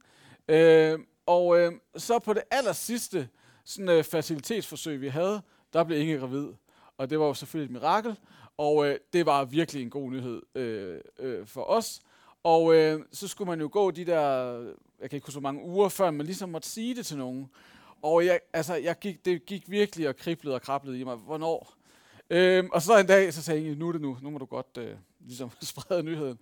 [0.49, 3.29] Øh, og øh, så på det aller sidste
[3.65, 6.49] sådan, øh, facilitetsforsøg, vi havde, der blev Inge gravid.
[6.99, 8.17] Og det var jo selvfølgelig et mirakel,
[8.57, 12.01] og øh, det var virkelig en god nyhed øh, øh, for os.
[12.43, 14.53] Og øh, så skulle man jo gå de der,
[15.01, 17.51] jeg kan ikke huske så mange uger, før man ligesom måtte sige det til nogen.
[18.03, 21.17] Og jeg, altså, jeg gik, det gik virkelig og kriblede og krablede i mig.
[21.17, 21.75] Hvornår?
[22.31, 24.19] Øhm, og så en dag, så sagde jeg, nu er det nu.
[24.23, 26.39] Nu må du godt øh, ligesom sprede nyheden.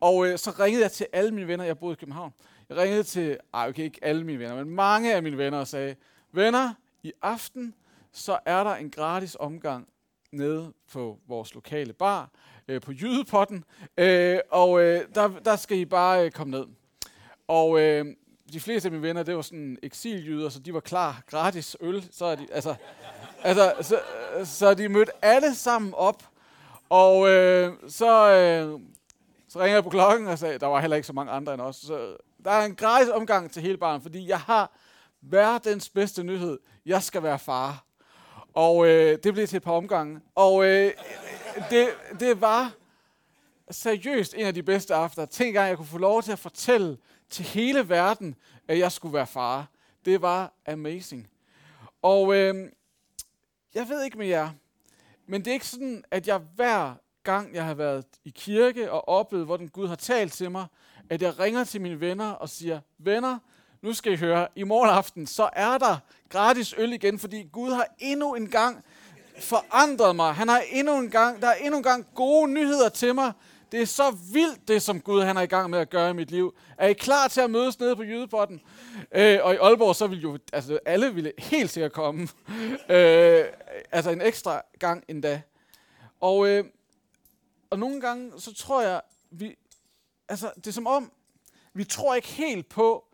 [0.00, 1.64] Og øh, så ringede jeg til alle mine venner.
[1.64, 2.32] Jeg boede i København.
[2.68, 5.68] Jeg ringede til, ej okay, ikke alle mine venner, men mange af mine venner og
[5.68, 5.96] sagde,
[6.32, 7.74] venner, i aften,
[8.12, 9.88] så er der en gratis omgang
[10.32, 12.30] nede på vores lokale bar,
[12.68, 13.64] øh, på Jydepotten,
[13.96, 16.66] øh, og øh, der, der skal I bare øh, komme ned.
[17.48, 18.06] Og øh,
[18.52, 21.22] de fleste af mine venner, det var sådan eksiljyder, så de var klar.
[21.30, 22.08] Gratis øl.
[22.10, 22.74] Så er de, altså,
[23.42, 24.00] altså, så,
[24.44, 26.22] så de mødte alle sammen op.
[26.88, 28.80] Og øh, så, øh,
[29.48, 31.62] så ringede jeg på klokken og sagde, der var heller ikke så mange andre end
[31.62, 31.76] os.
[31.76, 34.72] Så der er en gratis omgang til hele barnet, fordi jeg har
[35.20, 36.58] verdens bedste nyhed.
[36.86, 37.84] Jeg skal være far.
[38.54, 40.20] Og øh, det blev til et par omgange.
[40.34, 40.92] Og øh,
[41.70, 41.88] det,
[42.20, 42.72] det var
[43.70, 45.26] seriøst en af de bedste aftener.
[45.26, 46.96] Tænk engang, jeg kunne få lov til at fortælle
[47.32, 48.36] til hele verden,
[48.68, 49.66] at jeg skulle være far.
[50.04, 51.28] Det var amazing.
[52.02, 52.70] Og øh,
[53.74, 54.50] jeg ved ikke med jer,
[55.26, 59.08] men det er ikke sådan, at jeg hver gang, jeg har været i kirke og
[59.08, 60.66] oplevet, hvor den Gud har talt til mig,
[61.10, 63.38] at jeg ringer til mine venner og siger, venner,
[63.82, 65.96] nu skal I høre, i morgen aften, så er der
[66.28, 68.84] gratis øl igen, fordi Gud har endnu en gang
[69.38, 70.34] forandret mig.
[70.34, 73.32] Han har endnu en gang, der er endnu en gang gode nyheder til mig.
[73.72, 76.12] Det er så vildt, det som Gud han er i gang med at gøre i
[76.12, 76.54] mit liv.
[76.78, 78.60] Er I klar til at mødes nede på Jydepotten?
[79.12, 82.22] Øh, og i Aalborg, så vil jo altså, alle ville helt sikkert komme.
[82.88, 83.44] øh,
[83.92, 85.42] altså en ekstra gang endda.
[86.20, 86.64] Og, øh,
[87.70, 89.56] og nogle gange, så tror jeg, vi,
[90.28, 91.12] altså det er som om,
[91.74, 93.04] vi tror ikke helt på,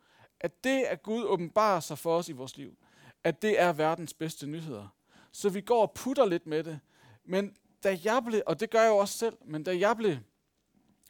[0.41, 2.77] at det, at Gud åbenbarer sig for os i vores liv,
[3.25, 4.89] at det er verdens bedste nyheder.
[5.33, 6.81] Så vi går og putter lidt med det.
[7.25, 10.17] Men da jeg blev, og det gør jeg jo også selv, men da jeg blev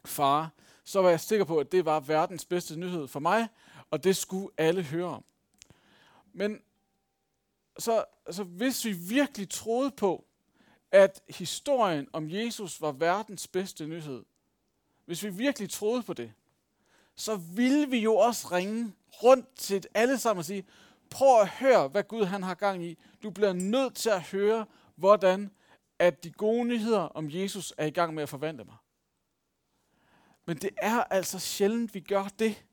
[0.05, 0.51] far,
[0.85, 3.49] så var jeg sikker på, at det var verdens bedste nyhed for mig,
[3.91, 5.25] og det skulle alle høre om.
[6.33, 6.61] Men
[7.79, 10.25] så altså, hvis vi virkelig troede på,
[10.93, 14.25] at historien om Jesus var verdens bedste nyhed,
[15.05, 16.33] hvis vi virkelig troede på det,
[17.15, 20.65] så ville vi jo også ringe rundt til alle sammen og sige,
[21.11, 22.99] prøv at høre, hvad Gud han har gang i.
[23.23, 25.51] Du bliver nødt til at høre, hvordan
[25.99, 28.77] at de gode nyheder om Jesus er i gang med at forvandle mig.
[30.49, 32.65] Men det er altså sjældent, vi gør det.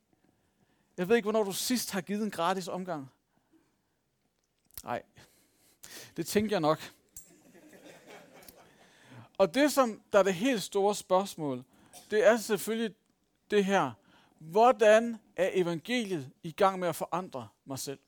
[0.97, 3.11] Jeg ved ikke, hvornår du sidst har givet en gratis omgang.
[4.83, 5.03] Nej,
[6.17, 6.93] det tænker jeg nok.
[9.37, 11.63] Og det, som der er det helt store spørgsmål,
[12.11, 12.95] det er selvfølgelig
[13.51, 13.91] det her.
[14.39, 17.99] Hvordan er evangeliet i gang med at forandre mig selv?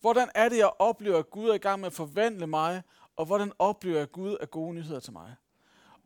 [0.00, 2.82] Hvordan er det, jeg oplever, at Gud er i gang med at forvandle mig,
[3.16, 5.34] og hvordan oplever jeg, at Gud er gode nyheder til mig?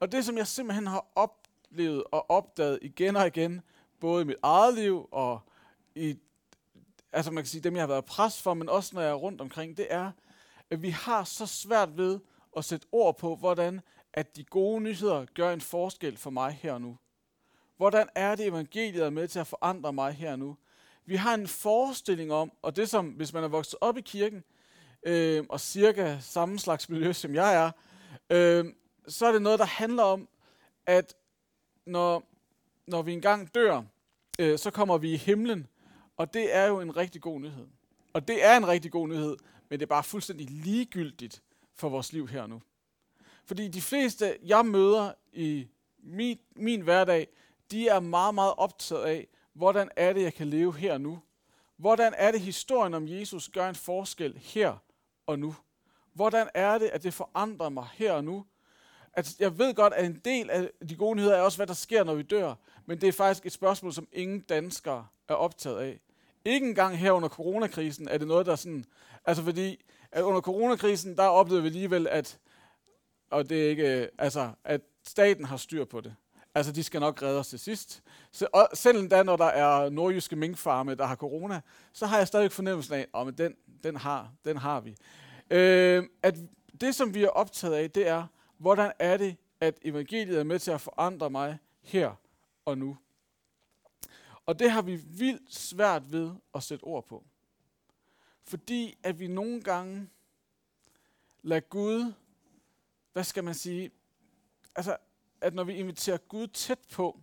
[0.00, 1.06] Og det, som jeg simpelthen har
[1.74, 3.62] oplevet og opdaget igen og igen,
[4.00, 5.40] både i mit eget liv og
[5.94, 6.16] i
[7.12, 9.14] altså man kan sige, dem jeg har været pres for, men også når jeg er
[9.14, 10.12] rundt omkring, det er,
[10.70, 12.18] at vi har så svært ved
[12.56, 13.80] at sætte ord på, hvordan
[14.12, 16.98] at de gode nyheder gør en forskel for mig her og nu.
[17.76, 20.56] Hvordan er det, evangeliet er med til at forandre mig her og nu?
[21.06, 24.44] Vi har en forestilling om, og det som, hvis man er vokset op i kirken,
[25.06, 27.70] øh, og cirka samme slags miljø, som jeg er,
[28.30, 28.64] øh,
[29.08, 30.28] så er det noget, der handler om,
[30.86, 31.14] at
[31.86, 32.24] når,
[32.86, 33.82] når vi engang dør,
[34.38, 35.66] øh, så kommer vi i himlen,
[36.16, 37.66] og det er jo en rigtig god nyhed.
[38.12, 39.36] Og det er en rigtig god nyhed,
[39.68, 41.42] men det er bare fuldstændig ligegyldigt
[41.74, 42.62] for vores liv her nu.
[43.44, 45.68] Fordi de fleste, jeg møder i
[45.98, 47.28] min, min hverdag,
[47.70, 51.18] de er meget, meget optaget af, hvordan er det, jeg kan leve her nu?
[51.76, 54.76] Hvordan er det, historien om Jesus gør en forskel her
[55.26, 55.54] og nu?
[56.12, 58.44] Hvordan er det, at det forandrer mig her og nu?
[59.16, 61.74] At jeg ved godt, at en del af de gode nyheder er også, hvad der
[61.74, 62.54] sker, når vi dør.
[62.86, 66.00] Men det er faktisk et spørgsmål, som ingen danskere er optaget af.
[66.44, 68.84] Ikke engang her under coronakrisen er det noget, der sådan...
[69.24, 72.38] Altså fordi, at under coronakrisen, der oplevede vi alligevel, at,
[73.30, 76.14] og det er ikke, øh, altså, at staten har styr på det.
[76.54, 78.02] Altså, de skal nok redde os til sidst.
[78.32, 81.60] Så, og selv da, når der er nordjyske minkfarme, der har corona,
[81.92, 84.96] så har jeg stadig fornemmelsen af, at oh, den, den, har, den har vi.
[85.50, 86.36] Øh, at
[86.80, 88.26] det, som vi er optaget af, det er,
[88.58, 92.14] hvordan er det, at evangeliet er med til at forandre mig her
[92.64, 92.96] og nu.
[94.46, 97.24] Og det har vi vildt svært ved at sætte ord på.
[98.44, 100.08] Fordi at vi nogle gange
[101.42, 102.12] lader Gud,
[103.12, 103.90] hvad skal man sige,
[104.76, 104.96] altså
[105.40, 107.20] at når vi inviterer Gud tæt på,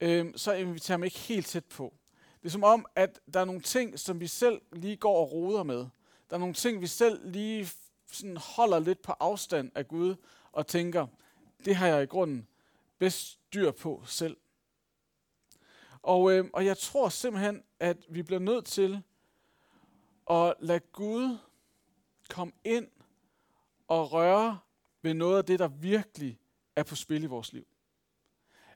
[0.00, 1.94] øh, så inviterer vi ikke helt tæt på.
[2.42, 5.32] Det er som om, at der er nogle ting, som vi selv lige går og
[5.32, 5.86] roder med.
[6.30, 7.70] Der er nogle ting, vi selv lige
[8.14, 10.14] sådan holder lidt på afstand af Gud
[10.52, 11.06] og tænker,
[11.64, 12.48] det har jeg i grunden
[12.98, 14.36] bedst styr på selv.
[16.02, 19.02] Og, øh, og jeg tror simpelthen, at vi bliver nødt til
[20.30, 21.38] at lade Gud
[22.28, 22.88] komme ind
[23.88, 24.58] og røre
[25.02, 26.38] ved noget af det, der virkelig
[26.76, 27.66] er på spil i vores liv.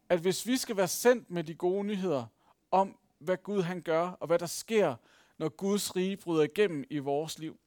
[0.09, 2.27] At hvis vi skal være sendt med de gode nyheder
[2.70, 4.94] om, hvad Gud han gør, og hvad der sker,
[5.38, 7.61] når Guds rige bryder igennem i vores liv,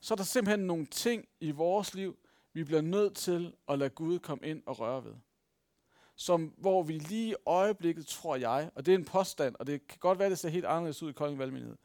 [0.00, 2.18] så er der simpelthen nogle ting i vores liv,
[2.52, 5.14] vi bliver nødt til at lade Gud komme ind og røre ved
[6.18, 9.86] som, hvor vi lige i øjeblikket, tror jeg, og det er en påstand, og det
[9.86, 11.76] kan godt være, det ser helt anderledes ud i Kolding Valgmenighed,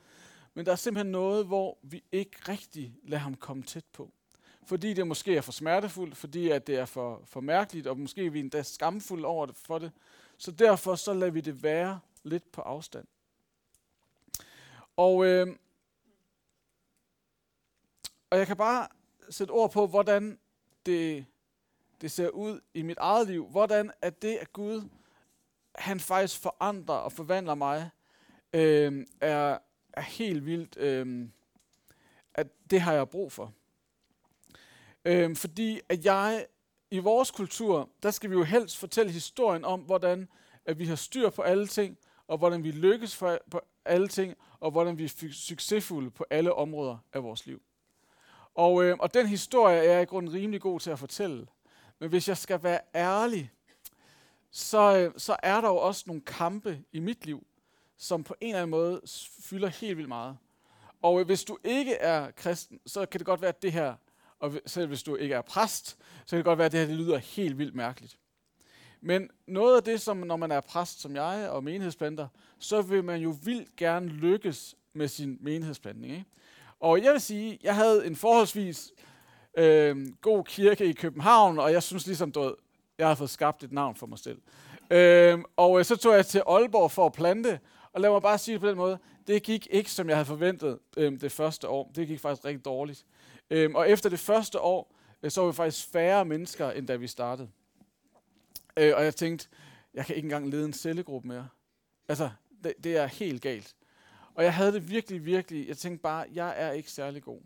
[0.54, 4.12] men der er simpelthen noget, hvor vi ikke rigtig lader ham komme tæt på.
[4.66, 8.26] Fordi det måske er for smertefuldt, fordi at det er for, for mærkeligt, og måske
[8.26, 9.92] er vi endda skamfulde over det for det.
[10.38, 13.06] Så derfor så lader vi det være lidt på afstand.
[14.98, 15.48] Og, øh,
[18.34, 18.88] og jeg kan bare
[19.30, 20.40] sætte ord på, hvordan
[20.86, 21.26] det
[22.02, 23.48] det ser ud i mit eget liv.
[23.48, 24.90] Hvordan er det, at Gud,
[25.76, 27.90] han faktisk forandrer og forvandler mig,
[28.54, 29.58] øh, er,
[29.94, 31.30] er helt vildt, øh,
[32.34, 33.54] at det har jeg brug for.
[35.06, 36.46] Øh, fordi at jeg,
[36.92, 40.28] i vores kultur, der skal vi jo helst fortælle historien om, hvordan
[40.66, 44.36] at vi har styr på alle ting, og hvordan vi lykkes for, på alle ting,
[44.60, 47.62] og hvordan vi er succesfulde på alle områder af vores liv.
[48.56, 51.48] Og, øh, og den historie er jeg i grunden rimelig god til at fortælle.
[52.00, 53.52] Men hvis jeg skal være ærlig,
[54.52, 57.48] så, øh, så er der jo også nogle kampe i mit liv,
[57.98, 59.02] som på en eller anden måde
[59.42, 60.38] fylder helt vildt meget.
[61.02, 63.96] Og øh, hvis du ikke er kristen, så kan det godt være, at det her,
[64.40, 66.88] og selv hvis du ikke er præst, så kan det godt være, at det her
[66.88, 68.18] det lyder helt vildt mærkeligt.
[69.02, 72.28] Men noget af det, som når man er præst som jeg og menighedsplanter,
[72.60, 76.14] så vil man jo vildt gerne lykkes med sin menighedsplantning.
[76.14, 76.26] Ikke?
[76.84, 78.92] Og jeg vil sige, jeg havde en forholdsvis
[79.58, 82.56] øh, god kirke i København, og jeg synes ligesom, du
[82.98, 84.42] jeg har fået skabt et navn for mig selv.
[84.92, 87.60] Øh, og øh, så tog jeg til Aalborg for at plante,
[87.94, 90.26] og lad mig bare sige det på den måde, det gik ikke, som jeg havde
[90.26, 91.92] forventet øh, det første år.
[91.96, 93.06] Det gik faktisk rigtig dårligt.
[93.50, 96.96] Øh, og efter det første år, øh, så var vi faktisk færre mennesker, end da
[96.96, 97.50] vi startede.
[98.78, 99.48] Øh, og jeg tænkte,
[99.94, 101.48] jeg kan ikke engang lede en cellegruppe mere.
[102.08, 102.30] Altså,
[102.64, 103.76] det, det er helt galt.
[104.36, 107.42] Og jeg havde det virkelig, virkelig, jeg tænkte bare, jeg er ikke særlig god.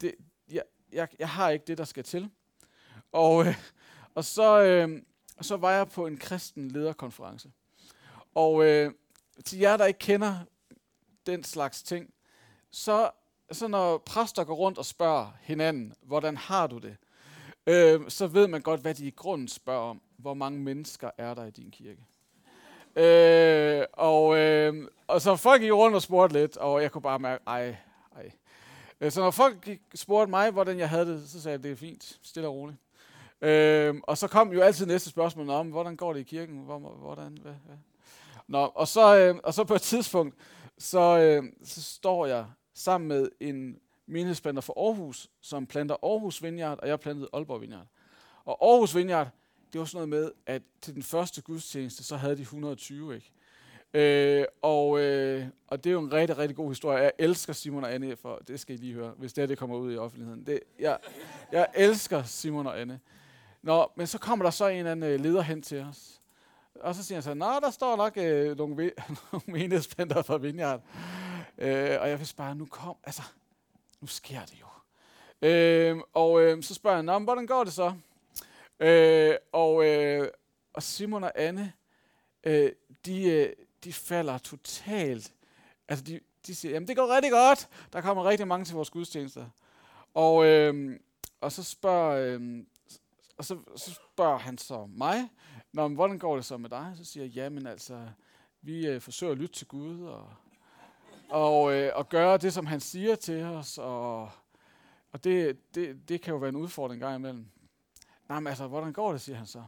[0.00, 0.14] Det,
[0.52, 2.30] jeg, jeg, jeg har ikke det, der skal til.
[3.12, 3.54] Og, øh,
[4.14, 5.02] og så, øh,
[5.40, 7.50] så var jeg på en kristen lederkonference.
[8.34, 8.92] Og øh,
[9.44, 10.38] til jer, der ikke kender
[11.26, 12.14] den slags ting,
[12.70, 13.10] så,
[13.52, 16.96] så når præster går rundt og spørger hinanden, hvordan har du det,
[17.66, 20.02] øh, så ved man godt, hvad de i grunden spørger om.
[20.16, 22.04] Hvor mange mennesker er der i din kirke?
[22.96, 27.18] Øh, og, øh, og så folk gik rundt og spurgte lidt, og jeg kunne bare
[27.18, 27.76] mærke, ej,
[28.16, 28.30] ej.
[29.00, 31.70] Øh, så når folk gik, spurgte mig, hvordan jeg havde det, så sagde jeg, det
[31.70, 32.78] er fint, stille og roligt.
[33.42, 36.58] Øh, og så kom jo altid næste spørgsmål om, hvordan går det i kirken?
[36.64, 37.76] Hvordan, hvad, hvad?
[38.48, 40.36] Nå, og, så, øh, og så på et tidspunkt,
[40.78, 43.76] så, øh, så står jeg sammen med en
[44.06, 47.86] menighedsplanter fra Aarhus, som planter Aarhus Vineyard, og jeg plantede Aalborg Vineyard.
[48.44, 49.28] Og Aarhus Vineyard,
[49.72, 53.32] det var sådan noget med, at til den første gudstjeneste, så havde de 120, ikke?
[53.94, 57.02] Øh, og, øh, og det er jo en rigtig, rigtig god historie.
[57.02, 59.58] Jeg elsker Simon og Anne, for det skal I lige høre, hvis det her det
[59.58, 60.46] kommer ud i offentligheden.
[60.46, 60.98] Det, jeg,
[61.52, 63.00] jeg elsker Simon og Anne.
[63.62, 66.20] Nå, men så kommer der så en eller anden øh, leder hen til os.
[66.74, 68.74] Og så siger han så, nej, der står nok øh, nogle,
[69.32, 70.80] nogle menighedsplanter fra Vineyard.
[71.58, 73.22] Øh, og jeg vil bare, nu kom, altså,
[74.00, 74.66] nu sker det jo.
[75.48, 77.94] Øh, og øh, så spørger han, Nå, men hvordan går det så?
[78.82, 80.28] Øh, og, øh,
[80.72, 81.72] og Simon og Anne,
[82.44, 82.72] øh,
[83.06, 83.52] de, øh,
[83.84, 85.32] de falder totalt.
[85.88, 87.68] Altså, de, de siger, jamen det går rigtig godt.
[87.92, 89.46] Der kommer rigtig mange til vores gudstjenester.
[90.14, 91.00] Og, øh,
[91.40, 92.64] og så spørger, øh,
[93.38, 95.28] og så, så spørger han så mig,
[95.72, 96.92] Nå, men hvordan går det så med dig?
[96.96, 98.08] Så siger jeg, jamen altså,
[98.62, 100.28] vi øh, forsøger at lytte til Gud, og,
[101.28, 104.30] og, øh, og gøre det, som han siger til os, og,
[105.12, 107.46] og det, det, det kan jo være en udfordring gang imellem.
[108.32, 109.62] Nej, men altså, hvordan går det, siger han så.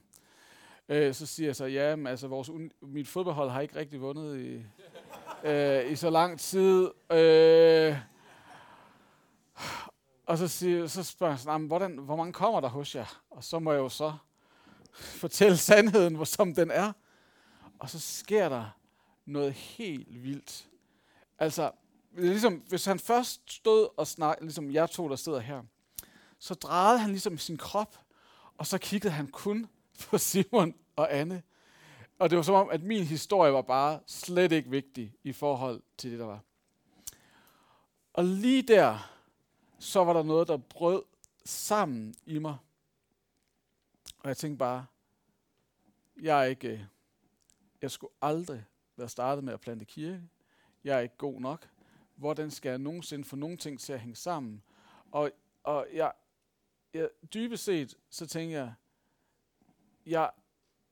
[0.88, 2.50] Øh, så siger jeg så, ja, men altså, vores,
[2.81, 4.64] mit fodboldhold har ikke rigtig vundet i,
[5.48, 6.90] øh, i så lang tid.
[7.11, 7.96] Øh,
[10.27, 13.22] og så, siger, så spørger han, hvordan, hvor mange kommer der hos jer?
[13.31, 14.12] Og så må jeg jo så
[14.92, 16.92] fortælle sandheden, som den er.
[17.79, 18.79] Og så sker der
[19.24, 20.68] noget helt vildt.
[21.38, 21.70] Altså,
[22.12, 25.62] ligesom, hvis han først stod og snakkede, ligesom jeg to, der sidder her,
[26.38, 28.03] så drejede han ligesom sin krop,
[28.58, 29.66] og så kiggede han kun
[30.10, 31.42] på Simon og Anne.
[32.18, 35.82] Og det var som om, at min historie var bare slet ikke vigtig i forhold
[35.96, 36.40] til det, der var.
[38.12, 39.10] Og lige der,
[39.78, 41.02] så var der noget, der brød
[41.44, 42.56] sammen i mig.
[44.18, 44.86] Og jeg tænkte bare,
[46.20, 46.84] jeg er ikke, øh,
[47.82, 48.64] jeg skulle aldrig
[48.96, 50.22] være startet med at plante kirke.
[50.84, 51.68] Jeg er ikke god nok.
[52.14, 54.62] Hvordan skal jeg nogensinde få nogle ting til at hænge sammen?
[55.10, 55.30] Og,
[55.62, 56.12] og jeg,
[56.94, 58.74] jeg, dybest set, så tænker jeg,
[60.07, 60.30] jeg,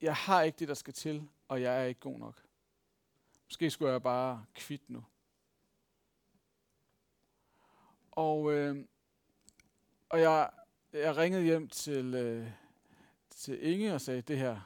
[0.00, 2.42] jeg har ikke det, der skal til, og jeg er ikke god nok.
[3.46, 5.04] Måske skulle jeg bare kvitte nu.
[8.10, 8.86] Og, øh,
[10.08, 10.50] og jeg,
[10.92, 12.50] jeg ringede hjem til, øh,
[13.30, 14.60] til Inge og sagde, det her,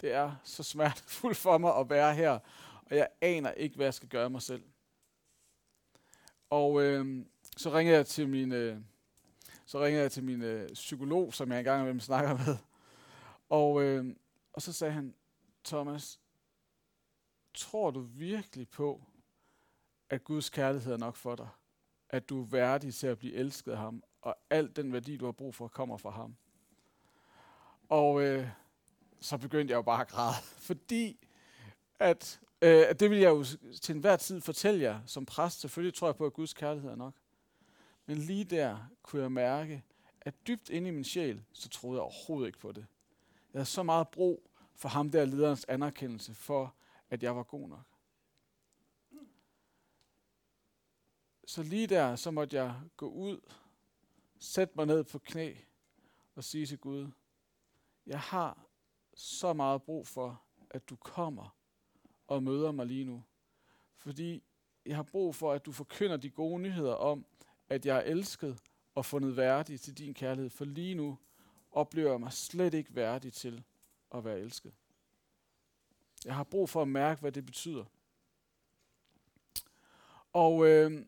[0.00, 2.38] det er så smertefuldt for mig at være her,
[2.90, 4.62] og jeg aner ikke, hvad jeg skal gøre mig selv.
[6.50, 7.26] Og øh,
[7.56, 8.80] så ringede jeg til min, øh,
[9.66, 12.56] så ringede jeg til min øh, psykolog, som jeg engang imellem snakker med.
[13.48, 14.16] Og, øh,
[14.52, 15.14] og så sagde han,
[15.64, 16.20] Thomas,
[17.54, 19.02] tror du virkelig på,
[20.10, 21.48] at Guds kærlighed er nok for dig?
[22.08, 25.24] At du er værdig til at blive elsket af ham, og al den værdi, du
[25.24, 26.36] har brug for, kommer fra ham.
[27.88, 28.48] Og øh,
[29.20, 30.34] så begyndte jeg jo bare at græde,
[30.68, 31.28] fordi
[31.98, 33.44] at, øh, at det vil jeg jo
[33.82, 35.60] til enhver tid fortælle jer som præst.
[35.60, 37.14] Selvfølgelig tror jeg på, at Guds kærlighed er nok.
[38.06, 39.84] Men lige der kunne jeg mærke,
[40.20, 42.86] at dybt inde i min sjæl, så troede jeg overhovedet ikke på det.
[43.52, 46.74] Jeg havde så meget brug for ham der lederens anerkendelse for,
[47.10, 47.84] at jeg var god nok.
[51.46, 53.40] Så lige der, så måtte jeg gå ud,
[54.38, 55.54] sætte mig ned på knæ
[56.34, 57.10] og sige til Gud,
[58.06, 58.66] jeg har
[59.14, 61.56] så meget brug for, at du kommer
[62.26, 63.22] og møder mig lige nu.
[63.96, 64.42] Fordi
[64.86, 67.26] jeg har brug for, at du forkynder de gode nyheder om,
[67.68, 68.58] at jeg er elsket
[68.94, 70.50] og fundet værdig til din kærlighed.
[70.50, 71.18] For lige nu
[71.72, 73.64] oplever jeg mig slet ikke værdig til
[74.14, 74.72] at være elsket.
[76.24, 77.84] Jeg har brug for at mærke, hvad det betyder.
[80.32, 81.06] Og, øh,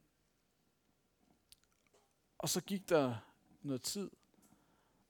[2.38, 3.16] og så gik der
[3.62, 4.10] noget tid,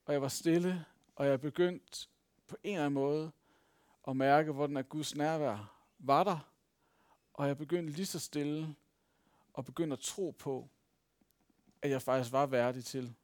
[0.05, 0.84] og jeg var stille,
[1.16, 2.09] og jeg begyndte
[2.47, 3.32] på en eller anden måde
[4.09, 6.53] at mærke, hvordan at Guds nærvær var der,
[7.34, 8.76] og jeg begyndte lige så stille
[9.59, 10.68] at begynde at tro på,
[11.83, 13.14] at jeg faktisk var værdig til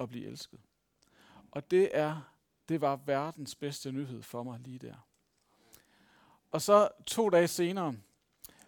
[0.00, 0.60] at blive elsket.
[1.50, 2.34] Og det er,
[2.68, 5.06] det var verdens bedste nyhed for mig lige der.
[6.50, 7.94] Og så to dage senere,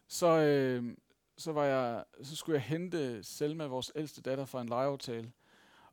[0.09, 0.97] så, øh,
[1.37, 5.33] så, var jeg, så skulle jeg hente Selma, vores ældste datter, fra en legeaftale.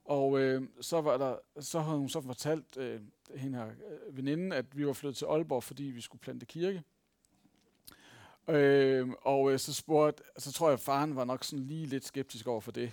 [0.06, 3.02] Og øh, så, var der, så havde hun så fortalt øh,
[3.36, 6.84] hende her øh, veninden, at vi var flyttet til Aalborg, fordi vi skulle plante kirke.
[8.48, 12.06] Øh, og øh, så spurgte, så tror jeg, at faren var nok sådan lige lidt
[12.06, 12.92] skeptisk over for det.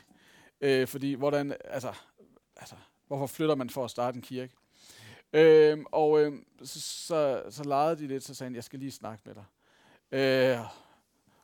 [0.61, 1.93] Øh, fordi, hvordan, altså,
[2.57, 2.75] altså,
[3.07, 4.53] hvorfor flytter man for at starte en kirke?
[5.33, 6.33] Øh, og øh,
[6.63, 9.45] så, så, så legede de lidt, så sagde han, jeg skal lige snakke med dig.
[10.13, 10.59] Øh,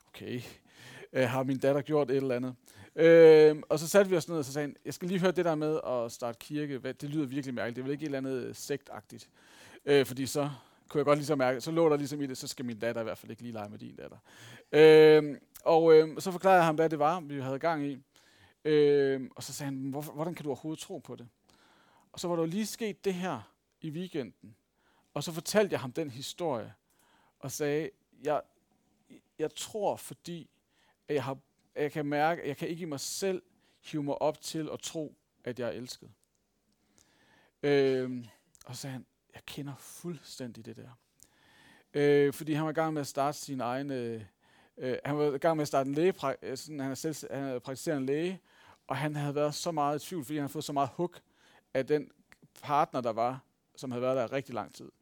[0.09, 0.41] okay,
[1.13, 2.55] øh, har min datter gjort et eller andet?
[2.97, 5.33] Øh, og så satte vi os ned, og så sagde han, jeg skal lige høre
[5.33, 6.79] det der med at starte kirke.
[6.79, 7.77] Hvad, det lyder virkelig mærkeligt.
[7.77, 9.29] Det er vel ikke et eller andet øh, sektagtigt.
[9.85, 10.51] Øh, fordi så
[10.89, 13.01] kunne jeg godt ligesom mærke, så lå der ligesom i det, så skal min datter
[13.01, 14.17] i hvert fald ikke lige lege med din datter.
[14.73, 17.99] Øh, og øh, så forklarede jeg ham, hvad det var, vi havde gang i.
[18.65, 21.29] Øh, og så sagde han, hvordan kan du overhovedet tro på det?
[22.13, 24.57] Og så var der jo lige sket det her i weekenden.
[25.15, 26.75] Og så fortalte jeg ham den historie,
[27.39, 27.91] og sagde,
[28.25, 28.43] jeg,
[29.39, 30.51] jeg tror, fordi
[31.09, 31.39] at jeg, har,
[31.75, 33.43] at jeg kan mærke, at jeg kan ikke i mig selv
[33.81, 36.11] hive mig op til at tro, at jeg er elsket.
[37.63, 38.27] Øh,
[38.67, 40.91] og så sagde han, jeg kender fuldstændig det der.
[41.95, 43.91] Øh, fordi han var i gang med at starte sin egen...
[43.91, 44.23] Øh,
[44.77, 47.35] øh han var i gang med at starte en læge, øh, sådan, han, er selv,
[47.35, 48.41] han er praktiserende læge,
[48.93, 51.15] og han havde været så meget i tvivl, fordi han havde fået så meget hug
[51.75, 52.11] af den
[52.63, 53.45] partner, der var,
[53.77, 54.93] som havde været der rigtig lang tid.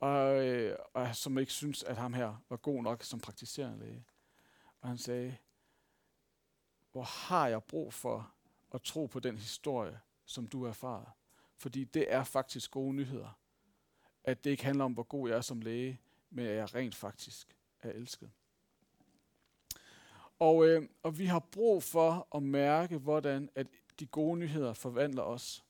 [0.00, 4.04] Og, øh, og som ikke synes at ham her var god nok som praktiserende læge.
[4.80, 5.36] Og han sagde,
[6.92, 8.32] hvor har jeg brug for
[8.74, 11.16] at tro på den historie, som du erfarer?
[11.56, 13.38] Fordi det er faktisk gode nyheder
[14.24, 16.00] at det ikke handler om, hvor god jeg er som læge,
[16.30, 18.30] men at jeg rent faktisk er elsket.
[20.42, 23.66] Og, øh, og vi har brug for at mærke, hvordan at
[24.00, 25.64] de gode nyheder forvandler os.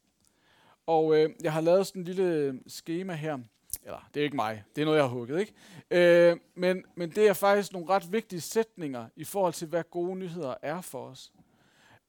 [0.87, 3.39] Og øh, jeg har lavet sådan en lille øh, schema her.
[3.83, 4.64] Eller, det er ikke mig.
[4.77, 5.53] Det er noget, jeg har hugget, ikke?
[5.91, 10.16] Øh, men, men det er faktisk nogle ret vigtige sætninger i forhold til, hvad gode
[10.16, 11.33] nyheder er for os.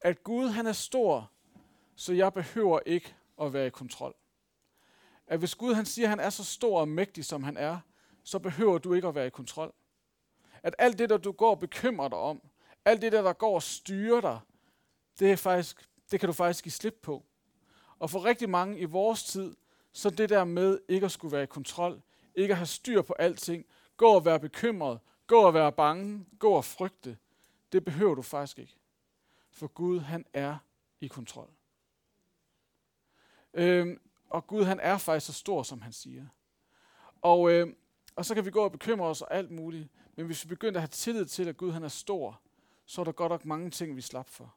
[0.01, 1.31] At Gud, han er stor,
[1.95, 4.15] så jeg behøver ikke at være i kontrol
[5.27, 7.79] at hvis Gud han siger, at han er så stor og mægtig, som han er,
[8.23, 9.73] så behøver du ikke at være i kontrol.
[10.63, 12.41] At alt det, der du går og bekymrer dig om,
[12.85, 14.39] alt det der, der går og styrer dig,
[15.19, 17.23] det, er faktisk, det kan du faktisk give slip på.
[17.99, 19.55] Og for rigtig mange i vores tid,
[19.91, 22.01] så det der med ikke at skulle være i kontrol,
[22.35, 23.65] ikke at have styr på alting,
[23.97, 27.17] gå og være bekymret, gå og være bange, gå og frygte,
[27.71, 28.75] det behøver du faktisk ikke.
[29.51, 30.57] For Gud, han er
[31.01, 31.49] i kontrol.
[33.53, 36.25] Øhm, og Gud han er faktisk så stor, som han siger.
[37.21, 37.73] Og, øh,
[38.15, 40.79] og så kan vi gå og bekymre os og alt muligt, men hvis vi begynder
[40.79, 42.41] at have tillid til, at Gud han er stor,
[42.93, 44.55] så er der godt nok mange ting, vi slap for.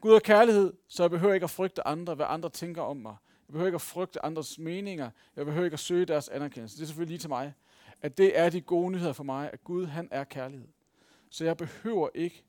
[0.00, 3.16] Gud er kærlighed, så jeg behøver ikke at frygte andre, hvad andre tænker om mig.
[3.48, 5.10] Jeg behøver ikke at frygte andres meninger.
[5.36, 6.76] Jeg behøver ikke at søge deres anerkendelse.
[6.76, 7.54] Det er selvfølgelig lige til mig.
[8.02, 10.68] At det er de gode nyheder for mig, at Gud han er kærlighed.
[11.30, 12.44] Så jeg behøver ikke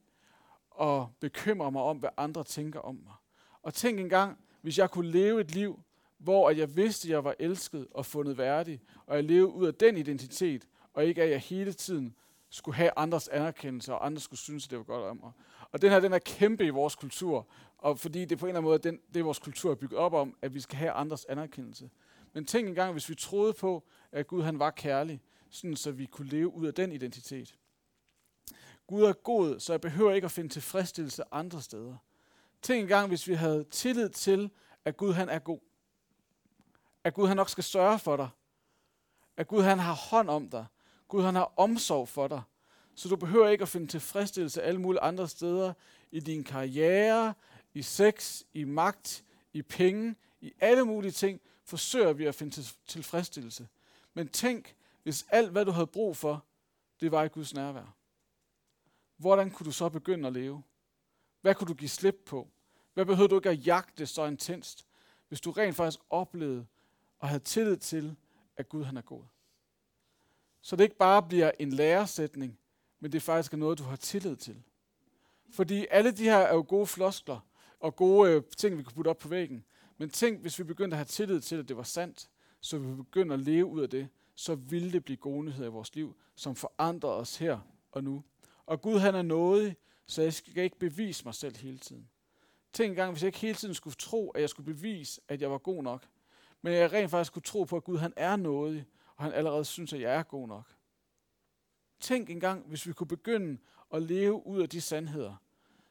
[0.81, 3.13] at bekymre mig om, hvad andre tænker om mig.
[3.61, 5.79] Og tænk engang, hvis jeg kunne leve et liv,
[6.17, 9.73] hvor jeg vidste, at jeg var elsket og fundet værdig, og jeg levede ud af
[9.73, 12.15] den identitet, og ikke at jeg hele tiden
[12.49, 15.31] skulle have andres anerkendelse, og andre skulle synes, at det var godt om mig.
[15.71, 18.59] Og den her, den er kæmpe i vores kultur, og fordi det på en eller
[18.59, 20.91] anden måde, den, det er vores kultur er bygget op om, at vi skal have
[20.91, 21.89] andres anerkendelse.
[22.33, 26.05] Men tænk engang, hvis vi troede på, at Gud han var kærlig, sådan så vi
[26.05, 27.55] kunne leve ud af den identitet.
[28.87, 31.95] Gud er god, så jeg behøver ikke at finde tilfredsstillelse andre steder.
[32.61, 34.51] Tænk engang, hvis vi havde tillid til,
[34.85, 35.59] at Gud han er god
[37.07, 38.29] at Gud han nok skal sørge for dig.
[39.37, 40.65] At Gud han har hånd om dig.
[41.07, 42.41] Gud han har omsorg for dig.
[42.95, 45.73] Så du behøver ikke at finde tilfredsstillelse alle mulige andre steder
[46.11, 47.33] i din karriere,
[47.73, 53.67] i sex, i magt, i penge, i alle mulige ting, forsøger vi at finde tilfredsstillelse.
[54.13, 56.45] Men tænk, hvis alt, hvad du havde brug for,
[57.01, 57.95] det var i Guds nærvær.
[59.17, 60.63] Hvordan kunne du så begynde at leve?
[61.41, 62.47] Hvad kunne du give slip på?
[62.93, 64.87] Hvad behøvede du ikke at jagte så intenst,
[65.27, 66.65] hvis du rent faktisk oplevede,
[67.19, 68.15] og have tillid til,
[68.57, 69.23] at Gud han er god.
[70.67, 72.59] Så det ikke bare bliver en læresætning,
[72.99, 74.63] men det faktisk er noget, du har tillid til.
[75.49, 77.39] Fordi alle de her er jo gode floskler
[77.79, 79.65] og gode øh, ting, vi kan putte op på væggen.
[79.97, 82.29] Men tænk, hvis vi begyndte at have tillid til, at det var sandt,
[82.61, 85.71] så vi begynder at leve ud af det, så vil det blive gode nyheder i
[85.71, 87.59] vores liv, som forandrer os her
[87.91, 88.23] og nu.
[88.65, 89.75] Og Gud han er nådig,
[90.07, 92.09] så jeg skal ikke bevise mig selv hele tiden.
[92.73, 95.51] Tænk engang, hvis jeg ikke hele tiden skulle tro, at jeg skulle bevise, at jeg
[95.51, 96.07] var god nok.
[96.61, 98.85] Men jeg rent faktisk kunne tro på, at Gud han er nådig,
[99.17, 100.75] og han allerede synes, at jeg er god nok.
[101.99, 103.57] Tænk engang, hvis vi kunne begynde
[103.93, 105.35] at leve ud af de sandheder,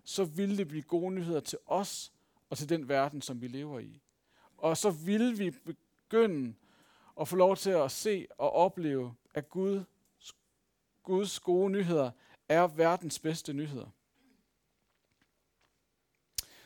[0.04, 2.12] så ville det blive gode nyheder til os
[2.50, 4.00] og til den verden, som vi lever i.
[4.56, 6.54] Og så ville vi begynde
[7.20, 9.84] at få lov til at se og opleve, at Gud,
[11.02, 12.10] Guds gode nyheder
[12.48, 13.86] er verdens bedste nyheder.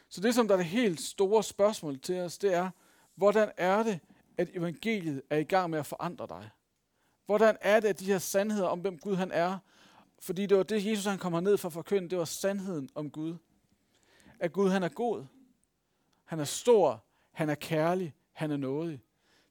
[0.08, 2.70] Så det, som der er det helt store spørgsmål til os, det er,
[3.14, 4.00] hvordan er det,
[4.40, 6.50] at evangeliet er i gang med at forandre dig?
[7.26, 9.58] Hvordan er det, at de her sandheder om, hvem Gud han er,
[10.18, 13.10] fordi det var det, Jesus han kom ned for at forkynde, det var sandheden om
[13.10, 13.36] Gud.
[14.38, 15.24] At Gud han er god,
[16.24, 19.02] han er stor, han er kærlig, han er nådig.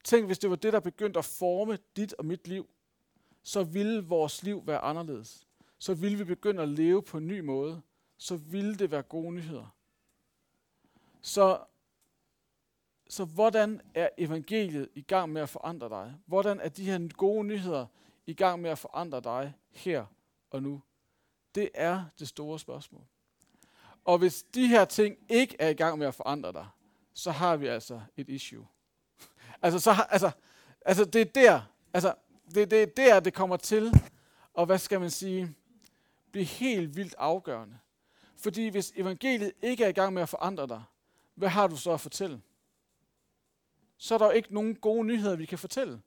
[0.03, 2.69] Tænk, hvis det var det, der begyndte at forme dit og mit liv,
[3.43, 5.47] så ville vores liv være anderledes.
[5.77, 7.81] Så ville vi begynde at leve på en ny måde.
[8.17, 9.75] Så ville det være gode nyheder.
[11.21, 11.59] Så,
[13.09, 16.15] så hvordan er evangeliet i gang med at forandre dig?
[16.25, 17.85] Hvordan er de her gode nyheder
[18.25, 20.05] i gang med at forandre dig her
[20.51, 20.81] og nu?
[21.55, 23.03] Det er det store spørgsmål.
[24.05, 26.67] Og hvis de her ting ikke er i gang med at forandre dig,
[27.13, 28.67] så har vi altså et issue.
[29.61, 30.31] altså, så, altså,
[30.85, 31.61] altså det er der,
[31.93, 32.13] altså,
[32.55, 33.93] det, det er der, det kommer til,
[34.53, 35.55] og hvad skal man sige,
[36.31, 37.77] blive helt vildt afgørende.
[38.37, 40.83] Fordi hvis evangeliet ikke er i gang med at forandre dig,
[41.35, 42.41] hvad har du så at fortælle?
[43.99, 46.01] Så er der jo ikke nogen gode nyheder, vi kan fortælle.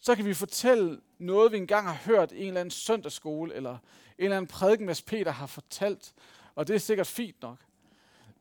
[0.00, 3.72] Så kan vi fortælle noget, vi engang har hørt i en eller anden søndagsskole, eller
[3.72, 3.78] en
[4.18, 6.14] eller anden prædiken, Mads Peter har fortalt,
[6.54, 7.58] og det er sikkert fint nok.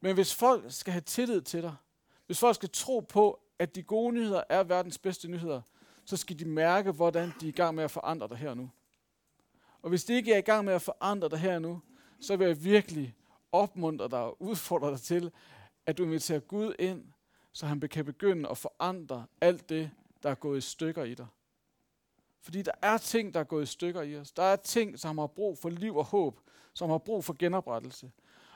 [0.02, 1.76] Men hvis folk skal have tillid til dig,
[2.26, 5.62] hvis folk skal tro på, at de gode nyheder er verdens bedste nyheder,
[6.06, 8.72] så skal de mærke, hvordan de er i gang med at forandre dig her nu.
[9.82, 11.82] Og hvis de ikke er i gang med at forandre dig her nu,
[12.20, 13.16] så vil jeg virkelig
[13.52, 15.32] opmuntre dig og udfordre dig til,
[15.86, 17.06] at du inviterer Gud ind,
[17.52, 19.92] så han kan begynde at forandre alt det,
[20.24, 21.28] der er gået i stykker i dig.
[22.42, 24.32] Fordi der er ting, der er gået i stykker i os.
[24.32, 26.40] Der er ting, som har brug for liv og håb,
[26.74, 28.12] som har brug for genoprettelse.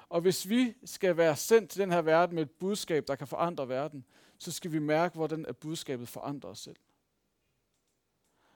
[0.09, 3.27] Og hvis vi skal være sendt til den her verden med et budskab, der kan
[3.27, 4.05] forandre verden,
[4.37, 6.75] så skal vi mærke, hvordan at budskabet forandrer os selv.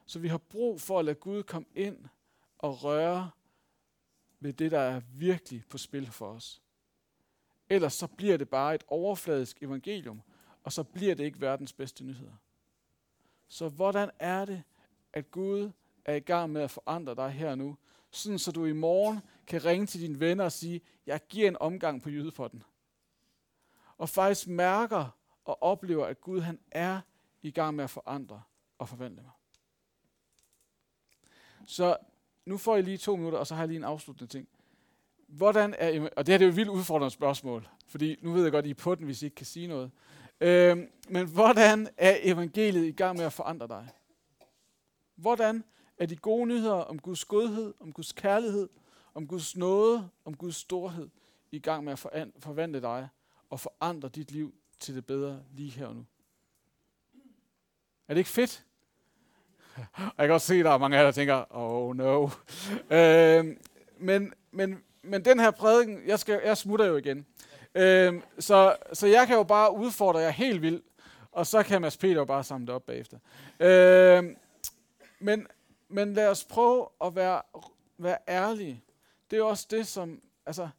[0.05, 2.05] Så vi har brug for at lade Gud komme ind
[2.57, 3.31] og røre
[4.39, 6.61] ved det, der er virkelig på spil for os.
[7.69, 10.21] Ellers så bliver det bare et overfladisk evangelium,
[10.69, 12.31] og så bliver det ikke verdens bedste nyheder.
[13.47, 14.63] Så hvordan er det,
[15.13, 15.71] at Gud
[16.05, 17.77] er i gang med at forandre dig her nu,
[18.11, 21.57] sådan så du i morgen kan ringe til dine venner og sige, jeg giver en
[21.59, 22.63] omgang på jydepotten.
[23.97, 27.01] Og faktisk mærker og oplever, at Gud han er
[27.41, 28.41] i gang med at forandre
[28.77, 29.31] og forvandle mig.
[31.65, 31.97] Så
[32.45, 34.47] nu får I lige to minutter, og så har jeg lige en afsluttende ting.
[35.27, 38.43] Hvordan er, og det her det er jo et vildt udfordrende spørgsmål, fordi nu ved
[38.43, 39.91] jeg godt, at I er på den, hvis I ikke kan sige noget.
[40.41, 40.77] Øh,
[41.09, 43.89] men hvordan er evangeliet i gang med at forandre dig?
[45.15, 45.63] Hvordan
[45.97, 48.69] er de gode nyheder om Guds godhed, om Guds kærlighed,
[49.13, 51.09] om Guds nåde, om Guds storhed
[51.51, 53.07] i gang med at forvandle dig
[53.49, 56.05] og forandre dit liv til det bedre lige her og nu?
[58.07, 58.65] Er det ikke fedt?
[59.93, 62.29] Og jeg kan også se, at der er mange af jer, der tænker, oh no.
[62.89, 63.57] Øh,
[63.97, 67.25] men, men, men den her prædiken, jeg, skal, jeg smutter jo igen.
[67.75, 70.85] Øh, så, så jeg kan jo bare udfordre jer helt vildt,
[71.31, 73.17] og så kan Mads Peter jo bare samle det op bagefter.
[73.59, 74.37] Øhm,
[75.19, 75.47] men,
[75.87, 77.41] men lad os prøve at være,
[77.97, 78.83] være ærlige.
[79.31, 80.69] Det er også det, som altså,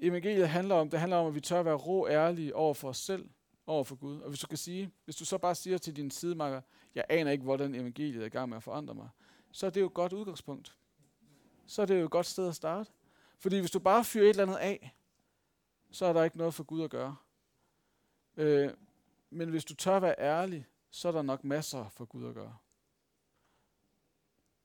[0.00, 0.90] evangeliet handler om.
[0.90, 3.28] Det handler om, at vi tør være rå ærlige over for os selv,
[3.66, 4.20] over for Gud.
[4.20, 6.60] Og hvis du kan sige, hvis du så bare siger til din sidemarker,
[6.94, 9.08] jeg aner ikke, hvordan evangeliet er i gang med at forandre mig,
[9.52, 10.76] så er det jo et godt udgangspunkt.
[11.66, 12.90] Så er det jo et godt sted at starte.
[13.38, 14.94] Fordi hvis du bare fyrer et eller andet af,
[15.94, 17.16] så er der ikke noget for Gud at gøre.
[18.36, 18.70] Øh,
[19.30, 22.56] men hvis du tør være ærlig, så er der nok masser for Gud at gøre.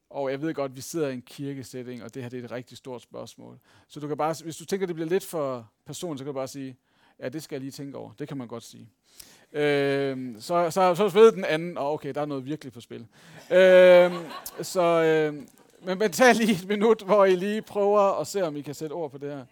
[0.10, 2.44] Og jeg ved godt, at vi sidder i en kirkesætning, og det her det er
[2.44, 3.60] et rigtig stort spørgsmål.
[3.88, 6.34] Så du kan bare, hvis du tænker, at det bliver lidt for personligt, så kan
[6.34, 6.78] du bare sige,
[7.20, 8.12] ja, det skal jeg lige tænke over.
[8.20, 8.90] Det kan man godt sige.
[9.52, 13.08] Øh, så, så, så ved den anden, og okay, der er noget virkelig på spil.
[13.52, 14.14] Øh,
[14.62, 15.34] så, øh,
[15.82, 18.76] men, men tag lige et minut, hvor I lige prøver at se, om I kan
[18.76, 19.46] sætte ord på det her.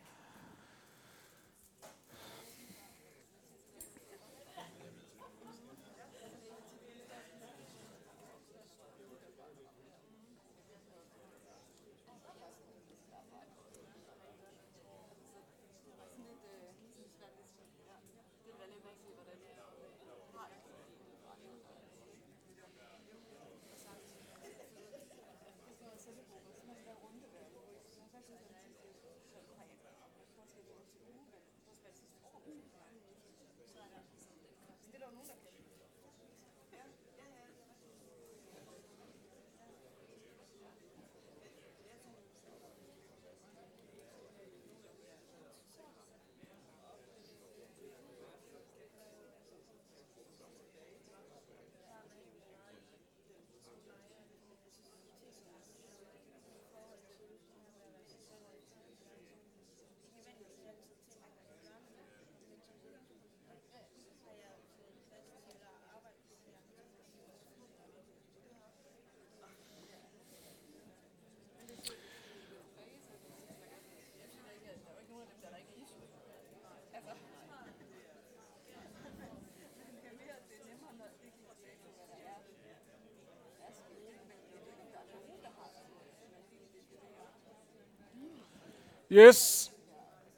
[89.12, 89.72] Yes.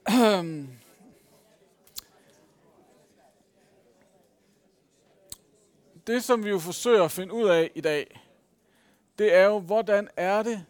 [6.07, 8.21] Det, som vi jo forsøger at finde ud af i dag,
[9.19, 10.65] det er jo, hvordan er det,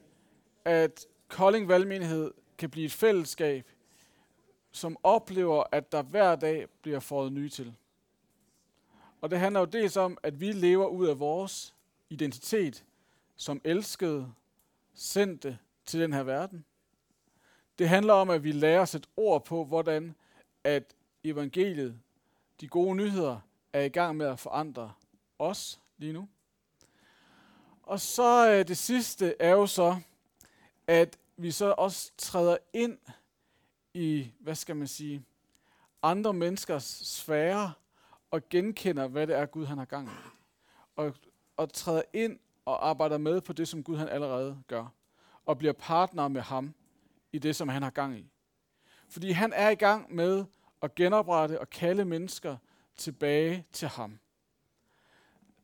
[0.65, 3.71] at Kolding Valgmenighed kan blive et fællesskab,
[4.71, 7.75] som oplever, at der hver dag bliver fået nye til.
[9.21, 11.75] Og det handler jo dels om, at vi lever ud af vores
[12.09, 12.85] identitet
[13.35, 14.33] som elskede,
[14.93, 16.65] sendte til den her verden.
[17.79, 20.15] Det handler om, at vi lærer os et ord på, hvordan
[20.63, 21.99] at evangeliet,
[22.61, 23.39] de gode nyheder,
[23.73, 24.93] er i gang med at forandre
[25.39, 26.27] os lige nu.
[27.83, 29.99] Og så øh, det sidste er jo så,
[30.87, 32.97] at vi så også træder ind
[33.93, 35.23] i, hvad skal man sige,
[36.03, 37.73] andre menneskers sfære
[38.31, 40.29] og genkender, hvad det er, Gud han har gang i.
[40.95, 41.15] Og,
[41.57, 44.85] og træder ind og arbejder med på det, som Gud han allerede gør.
[45.45, 46.73] Og bliver partner med ham
[47.31, 48.31] i det, som han har gang i.
[49.09, 50.45] Fordi han er i gang med
[50.81, 52.57] at genoprette og kalde mennesker
[52.95, 54.19] tilbage til ham.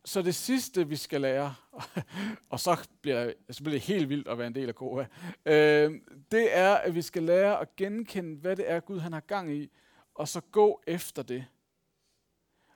[0.06, 1.56] Så det sidste, vi skal lære,
[2.50, 5.06] og så bliver, så bliver det helt vildt at være en del af KOA,
[5.46, 6.02] øh,
[6.32, 9.54] det er, at vi skal lære at genkende, hvad det er, Gud han har gang
[9.54, 9.72] i,
[10.16, 11.46] og så gå efter det.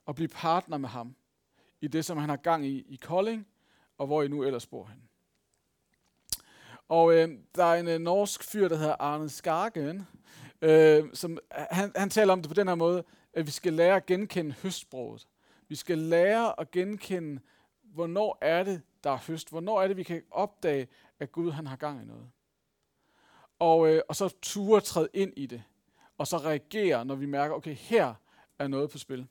[0.05, 1.15] Og blive partner med ham
[1.81, 3.47] i det, som han har gang i i Kolding,
[3.97, 5.08] og hvor I nu ellers bor hen.
[6.89, 10.07] Og øh, der er en øh, norsk fyr, der hedder Arne Skargen,
[10.61, 13.73] øh, som, øh, han, han taler om det på den her måde, at vi skal
[13.73, 15.27] lære at genkende høstsproget.
[15.67, 17.41] Vi skal lære at genkende,
[17.83, 19.49] hvornår er det, der er høst.
[19.49, 20.87] Hvornår er det, vi kan opdage,
[21.19, 22.29] at Gud han har gang i noget.
[23.59, 25.63] Og, øh, og så ture træde ind i det.
[26.17, 28.13] Og så reagere, når vi mærker, okay, her
[28.59, 29.27] er noget på spil.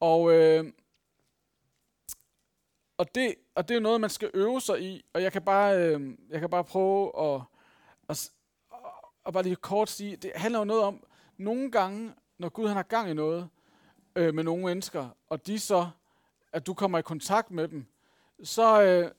[0.00, 0.72] Og, øh,
[2.98, 5.04] og, det, og det er noget, man skal øve sig i.
[5.12, 7.40] Og jeg kan bare, øh, jeg kan bare prøve at,
[8.08, 8.30] at,
[9.26, 11.04] at bare lige kort sige, det handler jo noget om,
[11.36, 13.48] nogle gange, når Gud han har gang i noget,
[14.16, 15.88] øh, med nogle mennesker, og de så,
[16.52, 17.86] at du kommer i kontakt med dem,
[18.42, 19.10] så, øh,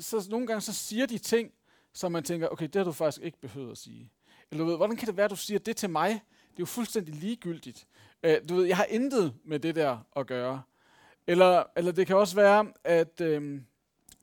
[0.00, 1.52] så nogle gange så siger de ting,
[1.92, 4.10] som man tænker, okay, det har du faktisk ikke behøvet at sige.
[4.50, 6.08] Eller du ved, hvordan kan det være, at du siger det til mig?
[6.10, 7.86] Det er jo fuldstændig ligegyldigt.
[8.22, 10.62] Øh, du ved, jeg har intet med det der at gøre.
[11.26, 13.60] Eller, eller det kan også være, at, øh,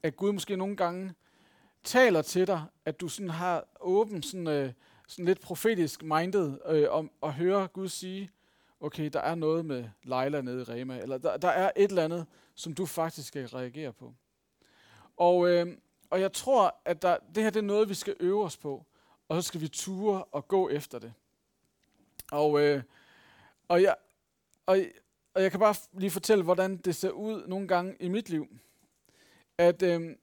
[0.03, 1.13] at Gud måske nogle gange
[1.83, 4.73] taler til dig, at du sådan har åben, sådan, øh,
[5.07, 8.31] sådan lidt profetisk minded, øh, om at høre Gud sige,
[8.79, 12.03] okay, der er noget med Leila nede i Rema, eller der, der er et eller
[12.03, 12.25] andet,
[12.55, 14.13] som du faktisk skal reagere på.
[15.17, 15.77] Og, øh,
[16.09, 18.85] og jeg tror, at der, det her det er noget, vi skal øve os på,
[19.29, 21.13] og så skal vi ture og gå efter det.
[22.31, 22.83] Og, øh,
[23.67, 23.95] og, jeg,
[24.65, 24.77] og,
[25.33, 28.47] og jeg kan bare lige fortælle, hvordan det ser ud nogle gange i mit liv.
[29.57, 30.15] At, øh,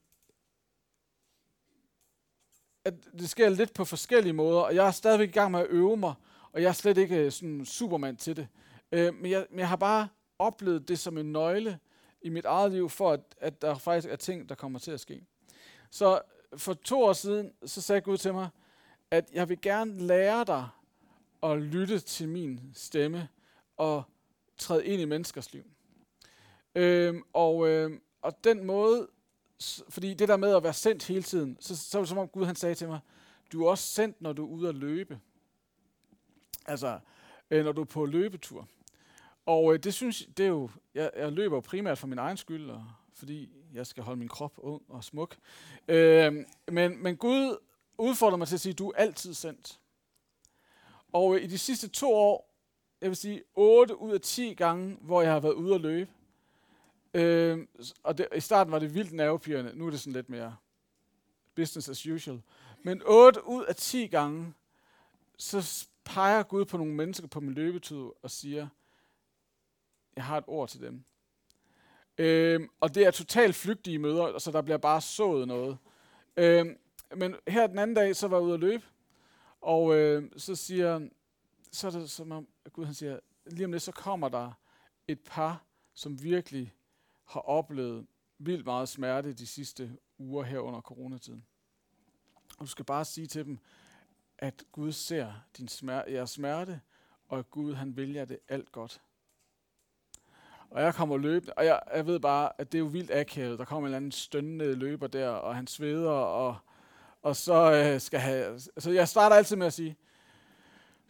[2.84, 5.66] at det sker lidt på forskellige måder, og jeg er stadigvæk i gang med at
[5.70, 6.14] øve mig
[6.52, 8.48] og jeg er slet ikke øh, sådan supermand til det.
[8.92, 10.08] Øh, men, jeg, men jeg har bare
[10.38, 11.78] oplevet det som en nøgle
[12.22, 15.00] i mit eget liv, for at, at der faktisk er ting, der kommer til at
[15.00, 15.22] ske.
[15.90, 16.20] Så
[16.56, 18.48] for to år siden, så sagde Gud til mig,
[19.10, 20.68] at jeg vil gerne lære dig
[21.42, 23.28] at lytte til min stemme
[23.76, 24.02] og
[24.60, 25.64] træde ind i menneskers liv.
[26.74, 29.08] Øhm, og, øhm, og den måde,
[29.88, 32.28] fordi det der med at være sendt hele tiden, så, så var det som om
[32.28, 33.00] Gud han sagde til mig,
[33.52, 35.20] du er også sendt, når du er ude at løbe.
[36.66, 36.98] Altså,
[37.50, 38.68] øh, når du er på løbetur.
[39.46, 42.70] Og øh, det synes det er jo, jeg, jeg løber primært for min egen skyld,
[42.70, 42.84] og
[43.14, 45.36] fordi jeg skal holde min krop ung og smuk.
[45.88, 46.34] Øh,
[46.68, 47.56] men, men Gud
[47.98, 49.80] udfordrer mig til at sige, du er altid sendt.
[51.12, 52.49] Og øh, i de sidste to år,
[53.00, 56.10] jeg vil sige 8 ud af 10 gange, hvor jeg har været ude at løbe,
[57.14, 57.66] øh,
[58.02, 60.56] og det, i starten var det vildt nervepirrende, nu er det sådan lidt mere
[61.54, 62.42] business as usual.
[62.82, 64.54] Men 8 ud af 10 gange,
[65.36, 68.68] så peger Gud på nogle mennesker på min løbetur og siger,
[70.16, 71.04] jeg har et ord til dem.
[72.18, 75.78] Øh, og det er totalt flygtige møder, så der bliver bare sået noget.
[76.36, 76.66] Øh,
[77.16, 78.84] men her den anden dag, så var jeg ude at løbe,
[79.60, 81.08] og øh, så siger
[81.72, 84.52] så er det som om, at Gud han siger, lige om lidt, så kommer der
[85.08, 85.64] et par,
[85.94, 86.74] som virkelig
[87.24, 88.06] har oplevet
[88.38, 91.44] vildt meget smerte de sidste uger her under coronatiden.
[92.58, 93.58] Og du skal bare sige til dem,
[94.38, 96.80] at Gud ser din smerte, jeres smerte,
[97.28, 99.00] og at Gud han vælger det alt godt.
[100.70, 103.58] Og jeg kommer løbende, og jeg, jeg ved bare, at det er jo vildt akavet.
[103.58, 106.56] Der kommer en eller anden stønnende løber der, og han sveder, og,
[107.22, 108.58] og så øh, skal have...
[108.58, 109.96] Så jeg starter altid med at sige,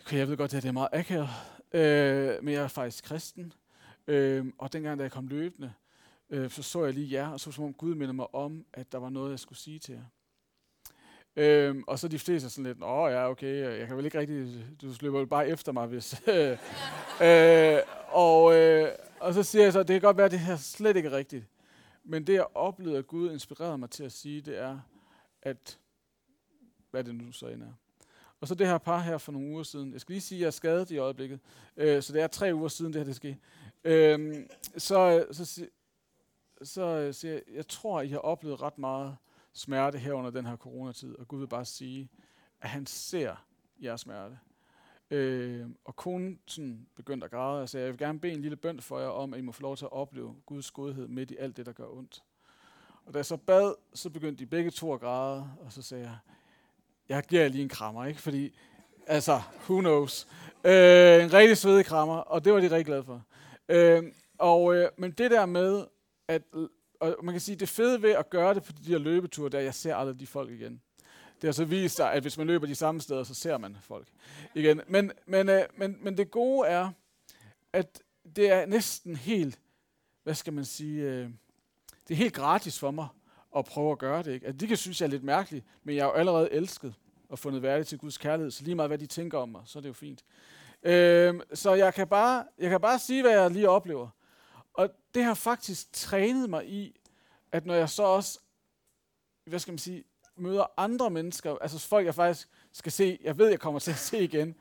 [0.01, 1.29] okay, jeg ved godt, at det er meget akavet,
[1.73, 3.53] øh, men jeg er faktisk kristen.
[4.07, 5.73] Øh, og dengang, da jeg kom løbende,
[6.31, 8.93] øh, så så jeg lige jer, og så som om Gud minder mig om, at
[8.93, 10.05] der var noget, jeg skulle sige til jer.
[11.37, 14.67] Øhm, og så de fleste sådan lidt, åh ja, okay, jeg kan vel ikke rigtig,
[14.83, 16.23] du løber vel bare efter mig, hvis...
[17.29, 17.79] øh,
[18.09, 18.89] og, øh,
[19.21, 21.17] og så siger jeg så, det kan godt være, at det her slet ikke er
[21.17, 21.45] rigtigt.
[22.05, 24.79] Men det, jeg oplevede, at Gud inspirerede mig til at sige, det er,
[25.43, 25.79] at,
[26.91, 27.73] hvad det nu så end er.
[28.41, 29.93] Og så det her par her for nogle uger siden.
[29.93, 31.41] Jeg skal lige sige, at jeg er skadet i øjeblikket.
[31.77, 33.39] Øh, så det er tre uger siden, det her det skete.
[33.85, 35.67] Øh, så, så,
[36.63, 39.17] så øh, siger jeg, jeg tror, I har oplevet ret meget
[39.53, 41.15] smerte her under den her coronatid.
[41.19, 42.09] Og Gud vil bare sige,
[42.61, 43.47] at han ser
[43.83, 44.39] jeres smerte.
[45.11, 48.57] Øh, og konen sådan begyndte at græde og sagde, jeg vil gerne bede en lille
[48.57, 51.31] bøn for jer om, at I må få lov til at opleve Guds godhed midt
[51.31, 52.23] i alt det, der gør ondt.
[53.05, 56.05] Og da jeg så bad, så begyndte de begge to at græde, og så sagde
[56.05, 56.19] jeg,
[57.11, 58.21] jeg giver lige en krammer, ikke?
[58.21, 58.59] Fordi,
[59.07, 60.29] altså, who knows.
[60.65, 63.23] Øh, en rigtig svedig krammer, og det var de rigtig glade for.
[63.69, 64.03] Øh,
[64.39, 65.87] og, øh, men det der med,
[66.29, 66.43] at
[67.01, 69.61] og man kan sige, det fede ved at gøre det på de her løbeture, der
[69.61, 70.83] jeg ser aldrig de folk igen.
[71.41, 73.77] Det har så vist sig, at hvis man løber de samme steder, så ser man
[73.81, 74.09] folk
[74.55, 74.81] igen.
[74.89, 76.91] Men, men, øh, men, men det gode er,
[77.73, 78.03] at
[78.37, 79.59] det er næsten helt,
[80.23, 81.31] hvad skal man sige, øh,
[82.09, 83.09] det er helt gratis for mig
[83.57, 84.33] at prøve at gøre det.
[84.33, 84.47] Ikke?
[84.47, 86.95] Altså, de kan synes, jeg er lidt mærkelig, men jeg er jo allerede elsket
[87.29, 89.79] og fundet værdig til Guds kærlighed, så lige meget hvad de tænker om mig, så
[89.79, 90.25] er det jo fint.
[90.83, 94.09] Øhm, så jeg kan, bare, jeg kan bare sige, hvad jeg lige oplever.
[94.75, 97.01] Og det har faktisk trænet mig i,
[97.53, 98.39] at når jeg så også,
[99.45, 100.05] hvad skal man sige,
[100.37, 103.97] møder andre mennesker, altså folk jeg faktisk skal se, jeg ved jeg kommer til at
[103.97, 104.55] se igen,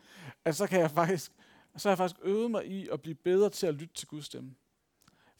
[0.46, 1.32] at så kan jeg faktisk,
[1.78, 4.26] så har jeg faktisk øvet mig i at blive bedre til at lytte til Guds
[4.26, 4.56] stemme.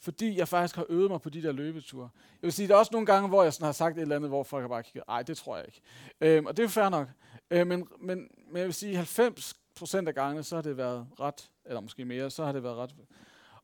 [0.00, 2.08] Fordi jeg faktisk har øvet mig på de der løbeture.
[2.42, 4.16] Jeg vil sige, der er også nogle gange, hvor jeg sådan har sagt et eller
[4.16, 5.80] andet, hvor folk har bare kigget, nej, det tror jeg ikke.
[6.20, 7.08] Øhm, og det er jo fair nok.
[7.50, 11.06] Øhm, men, men, men jeg vil sige, 90 procent af gangene, så har det været
[11.20, 12.94] ret, eller måske mere, så har det været ret.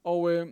[0.04, 0.46] Og, øh,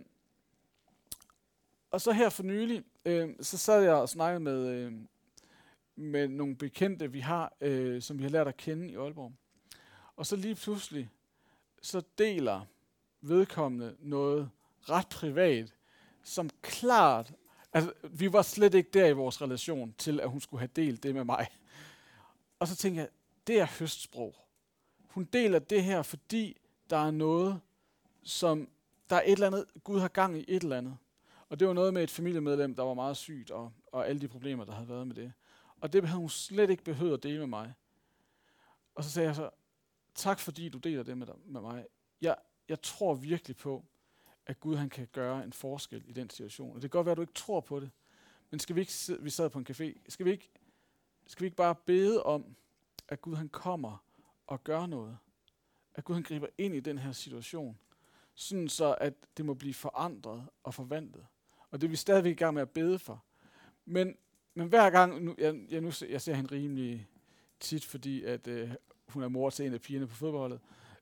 [1.91, 4.93] og så her for nylig, øh, så sad jeg og snakkede med, øh,
[5.95, 9.33] med nogle bekendte, vi har, øh, som vi har lært at kende i Aalborg.
[10.15, 11.09] Og så lige pludselig,
[11.81, 12.61] så deler
[13.21, 14.49] vedkommende noget
[14.89, 15.73] ret privat,
[16.23, 17.33] som klart,
[17.73, 21.03] altså vi var slet ikke der i vores relation til, at hun skulle have delt
[21.03, 21.47] det med mig.
[22.59, 23.09] Og så tænkte jeg,
[23.47, 24.35] det er høstsprog.
[25.09, 26.57] Hun deler det her, fordi
[26.89, 27.59] der er noget,
[28.23, 28.69] som
[29.09, 30.97] der er et eller andet, Gud har gang i et eller andet.
[31.49, 34.27] Og det var noget med et familiemedlem, der var meget sygt, og, og alle de
[34.27, 35.33] problemer, der havde været med det.
[35.81, 37.73] Og det havde hun slet ikke behøvet at dele med mig.
[38.95, 39.49] Og så sagde jeg så,
[40.15, 41.85] tak fordi du deler det med, dig, med mig.
[42.21, 42.35] Jeg,
[42.69, 43.85] jeg tror virkelig på,
[44.45, 46.69] at Gud han kan gøre en forskel i den situation.
[46.69, 47.91] Og det kan godt være, at du ikke tror på det.
[48.49, 50.49] Men skal vi ikke, vi sad på en café, skal vi ikke,
[51.27, 52.55] skal vi ikke bare bede om,
[53.07, 54.03] at Gud han kommer
[54.47, 55.17] og gør noget?
[55.95, 57.77] At Gud han griber ind i den her situation,
[58.33, 61.25] sådan så at det må blive forandret og forvandlet.
[61.71, 63.23] Og det er vi stadigvæk i gang med at bede for.
[63.85, 64.17] Men,
[64.53, 67.07] men hver gang, nu, jeg, jeg, nu, jeg ser hende rimelig
[67.59, 68.73] tit, fordi at, øh,
[69.07, 70.59] hun er mor til en af pigerne på fodboldet,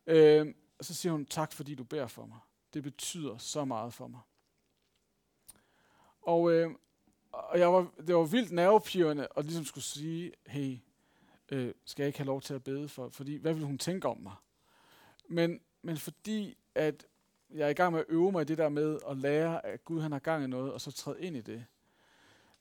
[0.07, 2.39] øh, så siger hun, tak fordi du beder for mig.
[2.73, 4.21] Det betyder så meget for mig.
[6.21, 6.71] Og, øh,
[7.31, 10.77] og jeg var, det var vildt nervepirrende at ligesom skulle sige, hey,
[11.51, 13.09] øh, skal jeg ikke have lov til at bede for?
[13.09, 14.35] Fordi, hvad vil hun tænke om mig?
[15.27, 17.05] Men, men fordi, at
[17.49, 19.85] jeg er i gang med at øve mig i det der med at lære, at
[19.85, 21.65] Gud han har gang i noget, og så træde ind i det.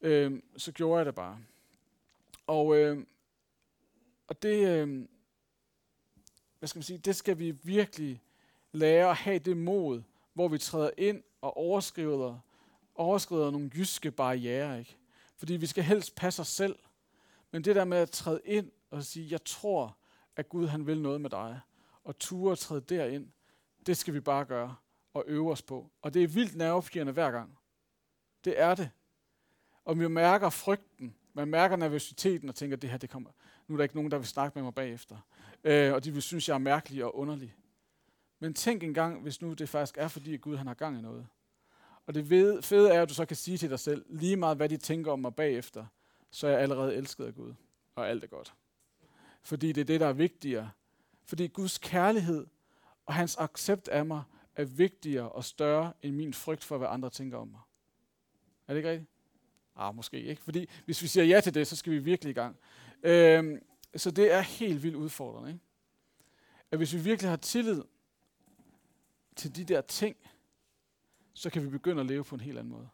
[0.01, 1.39] Øh, så gjorde jeg det bare.
[2.47, 3.07] Og, øh,
[4.27, 5.07] og det, øh,
[6.59, 8.23] hvad skal man sige, det skal vi virkelig
[8.73, 10.03] lære at have det mod,
[10.35, 12.39] hvor vi træder ind og overskrider,
[12.95, 14.79] overskrider nogle jyske barriere.
[14.79, 14.97] Ikke?
[15.37, 16.79] Fordi vi skal helst passe os selv.
[17.51, 19.97] Men det der med at træde ind og sige, jeg tror,
[20.37, 21.61] at Gud han vil noget med dig,
[22.05, 23.29] og ture at træde derind,
[23.87, 24.77] det skal vi bare gøre
[25.15, 25.91] og øve os på.
[26.03, 27.59] Og det er vildt nervepirrende hver gang.
[28.45, 28.91] Det er det.
[29.85, 33.31] Og vi mærker frygten, Man mærker nervøsiteten og tænker, det her, det kommer.
[33.69, 35.17] Nu er der ikke nogen, der vil snakke med mig bagefter.
[35.65, 37.55] Øh, og de vil synes, jeg er mærkelig og underlig.
[38.43, 41.27] Men tænk engang, hvis nu det faktisk er, fordi Gud han har gang i noget.
[42.07, 42.27] Og det
[42.65, 45.13] fede er, at du så kan sige til dig selv, lige meget hvad de tænker
[45.13, 45.87] om mig bagefter,
[46.31, 47.55] så er jeg allerede elsket af Gud,
[47.95, 48.55] og alt er godt.
[49.43, 50.71] Fordi det er det, der er vigtigere.
[51.25, 52.47] Fordi Guds kærlighed
[53.07, 54.23] og hans accept af mig
[54.57, 57.61] er vigtigere og større end min frygt for, hvad andre tænker om mig.
[58.69, 59.11] Er det ikke rigtigt?
[59.77, 60.43] Ah, måske ikke.
[60.43, 62.57] Fordi hvis vi siger ja til det, så skal vi virkelig i gang.
[63.03, 63.59] Øhm,
[63.97, 65.51] så det er helt vildt udfordrende.
[65.51, 65.61] Ikke?
[66.71, 67.83] At hvis vi virkelig har tillid
[69.37, 70.17] til de der ting,
[71.35, 72.89] så kan vi begynde at leve på en helt anden måde.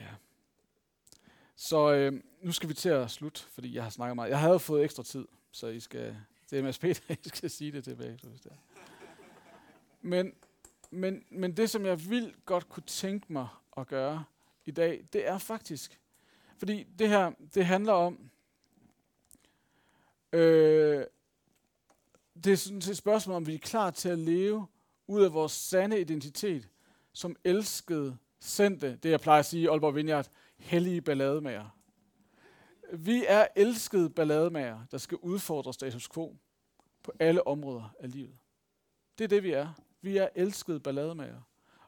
[0.00, 0.14] Ja.
[1.56, 4.30] Så øh, nu skal vi til at slutte, fordi jeg har snakket meget.
[4.30, 6.16] Jeg havde fået ekstra tid, så I skal,
[6.50, 8.18] det er MSP, der I skal sige det tilbage.
[8.22, 8.56] Hvis det er.
[10.00, 10.32] Men,
[10.90, 14.24] men, men det, som jeg vil godt kunne tænke mig at gøre
[14.64, 16.00] i dag, det er faktisk,
[16.58, 18.30] fordi det her, det handler om,
[20.32, 21.04] øh,
[22.44, 24.66] det er sådan et spørgsmål, om vi er klar til at leve
[25.06, 26.68] ud af vores sande identitet,
[27.12, 31.78] som elskede, sendte, det jeg plejer at sige i Aalborg Vineyard, hellige ballademager.
[32.92, 36.36] Vi er elskede ballademager, der skal udfordre status quo
[37.02, 38.38] på alle områder af livet.
[39.18, 39.68] Det er det, vi er.
[40.00, 41.40] Vi er elskede ballademager.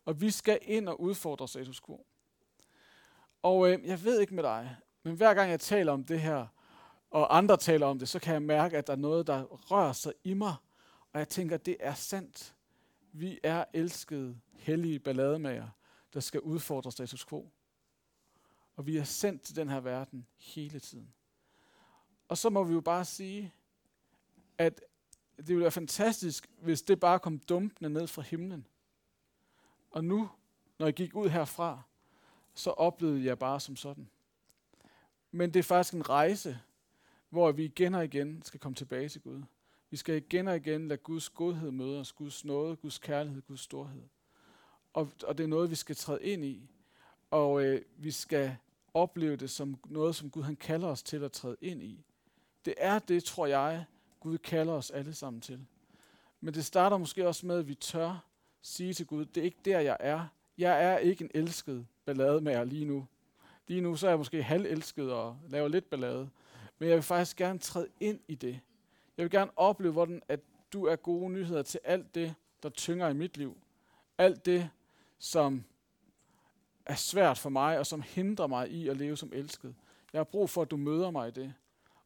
[0.05, 2.07] Og vi skal ind og udfordre status quo.
[3.43, 6.47] Og øh, jeg ved ikke med dig, men hver gang jeg taler om det her,
[7.11, 9.93] og andre taler om det, så kan jeg mærke, at der er noget, der rører
[9.93, 10.55] sig i mig.
[11.13, 12.55] Og jeg tænker, at det er sandt.
[13.13, 15.69] Vi er elskede, hellige ballademager,
[16.15, 17.51] der skal udfordre status quo.
[18.77, 21.13] Og vi er sendt til den her verden hele tiden.
[22.29, 23.55] Og så må vi jo bare sige,
[24.59, 24.81] at
[25.37, 28.67] det ville være fantastisk, hvis det bare kom dumpende ned fra himlen.
[29.91, 30.31] Og nu,
[30.79, 31.83] når jeg gik ud herfra,
[32.55, 34.11] så oplevede jeg bare som sådan.
[35.31, 36.61] Men det er faktisk en rejse,
[37.31, 39.43] hvor vi igen og igen skal komme tilbage til Gud.
[39.91, 43.61] Vi skal igen og igen lade Guds godhed møde os, Guds nåde, Guds kærlighed, Guds
[43.61, 44.03] storhed.
[44.93, 46.71] Og, og det er noget, vi skal træde ind i.
[47.31, 48.57] Og øh, vi skal
[48.95, 52.05] opleve det som noget, som Gud han kalder os til at træde ind i.
[52.65, 53.85] Det er det, tror jeg,
[54.21, 55.67] Gud kalder os alle sammen til.
[56.41, 58.25] Men det starter måske også med, at vi tør
[58.63, 60.27] sige til Gud, det er ikke der, jeg er.
[60.59, 63.07] Jeg er ikke en elsket ballademager lige nu.
[63.67, 66.31] Lige nu så er jeg måske halvelsket og laver lidt ballade.
[66.81, 68.61] Men jeg vil faktisk gerne træde ind i det.
[69.17, 70.41] Jeg vil gerne opleve, hvordan at
[70.73, 73.57] du er gode nyheder til alt det, der tynger i mit liv.
[74.19, 74.71] Alt det,
[75.19, 75.65] som
[76.87, 79.75] er svært for mig, og som hindrer mig i at leve som elsket.
[80.13, 81.55] Jeg har brug for, at du møder mig i det.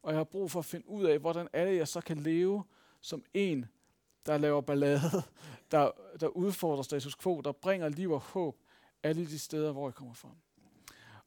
[0.02, 2.16] Og jeg har brug for at finde ud af, hvordan er det, jeg så kan
[2.16, 2.64] leve
[3.00, 3.66] som en,
[4.26, 5.22] der laver ballade,
[5.70, 8.56] der, der udfordrer status quo, der bringer liv og håb
[9.02, 10.28] alle de steder, hvor jeg kommer fra.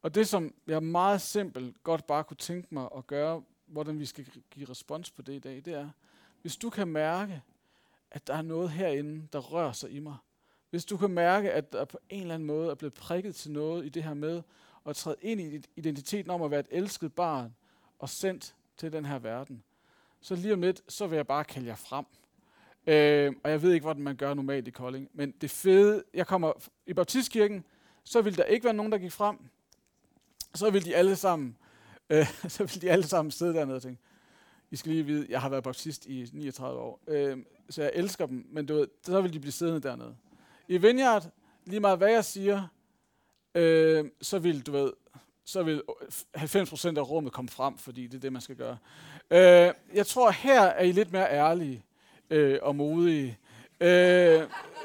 [0.08, 4.06] Og det, som jeg meget simpelt godt bare kunne tænke mig at gøre, hvordan vi
[4.06, 5.90] skal give respons på det i dag, det er,
[6.42, 7.42] hvis du kan mærke,
[8.12, 10.16] at der er noget herinde, der rører sig i mig.
[10.70, 13.52] Hvis du kan mærke, at der på en eller anden måde er blevet prikket til
[13.52, 14.42] noget i det her med
[14.86, 17.56] at træde ind i identiteten om at være et elsket barn
[18.00, 19.64] og sendt til den her verden,
[20.22, 22.06] så lige om lidt, så vil jeg bare kalde jer frem.
[22.88, 26.28] Øh, og jeg ved ikke, hvordan man gør normalt i Kolding, men det fede, jeg
[26.28, 26.54] kommer
[26.86, 27.64] i baptistkirken,
[28.04, 29.38] så vil der ikke være nogen, der gik frem
[30.58, 31.58] så vil de alle sammen,
[32.10, 34.02] øh, så vil de alle sammen sidde dernede og tænke,
[34.72, 37.38] I skal lige vide, jeg har været baptist i 39 år, øh,
[37.70, 40.16] så jeg elsker dem, men du ved, så vil de blive siddende dernede.
[40.68, 41.24] I Vineyard,
[41.66, 42.68] lige meget hvad jeg siger,
[43.56, 44.94] øh, så vil du ved,
[45.46, 45.82] så vil
[46.38, 48.78] 90% af rummet komme frem, fordi det er det, man skal gøre.
[49.32, 51.86] Øh, jeg tror, her er I lidt mere ærlige
[52.30, 53.38] øh, og modige.
[53.82, 54.42] Øh,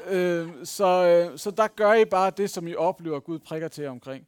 [0.07, 3.87] øh, så, øh, så der gør I bare det, som I oplever, Gud prikker til
[3.87, 4.27] omkring.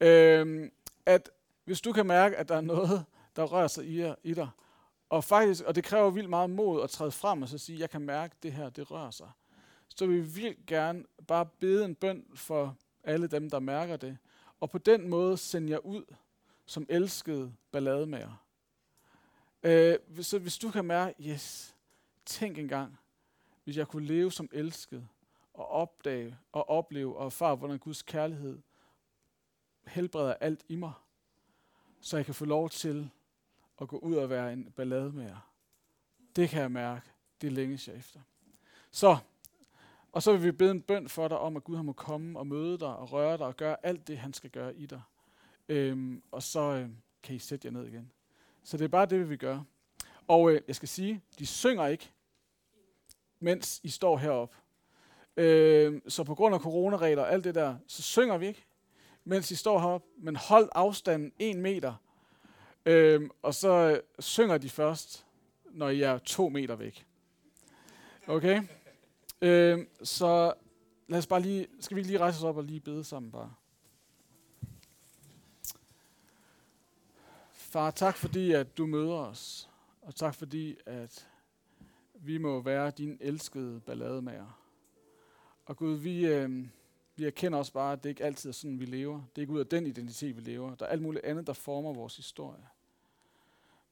[0.00, 0.70] Øh,
[1.10, 1.30] at
[1.64, 3.04] hvis du kan mærke, at der er noget,
[3.36, 4.48] der rører sig i, i dig,
[5.08, 7.90] og faktisk, og det kræver vildt meget mod at træde frem og så sige, jeg
[7.90, 9.30] kan mærke, at det her, det rører sig.
[9.88, 14.18] Så vil vi vildt gerne bare bede en bøn for alle dem, der mærker det,
[14.60, 16.04] og på den måde sende jer ud
[16.66, 18.44] som elskede ballademager.
[19.62, 21.74] Øh, så hvis du kan mærke, yes,
[22.26, 22.98] tænk engang,
[23.64, 25.08] hvis jeg kunne leve som elsket,
[25.54, 28.58] og opdage og opleve og erfare, hvordan Guds kærlighed
[29.90, 30.92] helbreder alt i mig,
[32.00, 33.10] så jeg kan få lov til
[33.80, 35.50] at gå ud og være en ballade med jer.
[36.36, 37.06] Det kan jeg mærke.
[37.40, 38.20] Det længes jeg efter.
[38.90, 39.16] Så,
[40.12, 42.46] og så vil vi bede en bøn for dig om, at Gud må komme og
[42.46, 45.02] møde dig og røre dig og gøre alt det, han skal gøre i dig.
[45.68, 48.12] Øhm, og så øhm, kan I sætte jer ned igen.
[48.62, 49.64] Så det er bare det, vi vil gøre.
[50.28, 52.10] Og øh, jeg skal sige, de synger ikke,
[53.40, 54.56] mens I står heroppe.
[55.36, 58.64] Øh, så på grund af coronaregler og alt det der, så synger vi ikke,
[59.24, 61.94] mens I står heroppe, men hold afstanden en meter.
[62.86, 65.26] Øhm, og så øh, synger de først,
[65.70, 67.06] når I er to meter væk.
[68.26, 68.62] Okay?
[69.40, 70.52] Øhm, så
[71.08, 73.54] lad os bare lige, skal vi lige rejse os op og lige bede sammen bare?
[77.52, 79.70] Far, tak fordi, at du møder os.
[80.02, 81.28] Og tak fordi, at
[82.14, 84.60] vi må være din elskede ballademager.
[85.66, 86.66] Og Gud, vi, øh,
[87.20, 89.14] vi erkender også bare, at det ikke altid er sådan, vi lever.
[89.14, 90.74] Det er ikke ud af den identitet, vi lever.
[90.74, 92.68] Der er alt muligt andet, der former vores historie.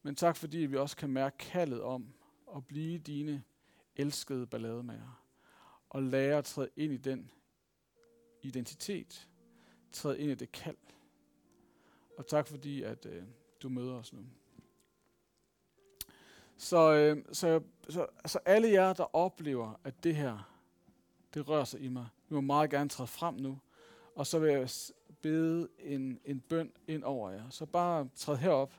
[0.03, 2.14] Men tak fordi, vi også kan mærke kaldet om
[2.57, 3.43] at blive dine
[3.97, 5.22] elskede ballademager.
[5.91, 7.31] Og lære at træde ind i den
[8.43, 9.29] identitet.
[9.93, 10.76] Træde ind i det kald.
[12.18, 13.22] Og tak fordi, at øh,
[13.62, 14.20] du møder os nu.
[16.57, 20.57] Så, øh, så, så så alle jer, der oplever, at det her,
[21.35, 23.59] det rører sig i mig, Du må meget gerne træde frem nu.
[24.14, 24.68] Og så vil jeg
[25.22, 27.51] bede en, en bøn ind over jer.
[27.51, 28.72] Så bare træd herop,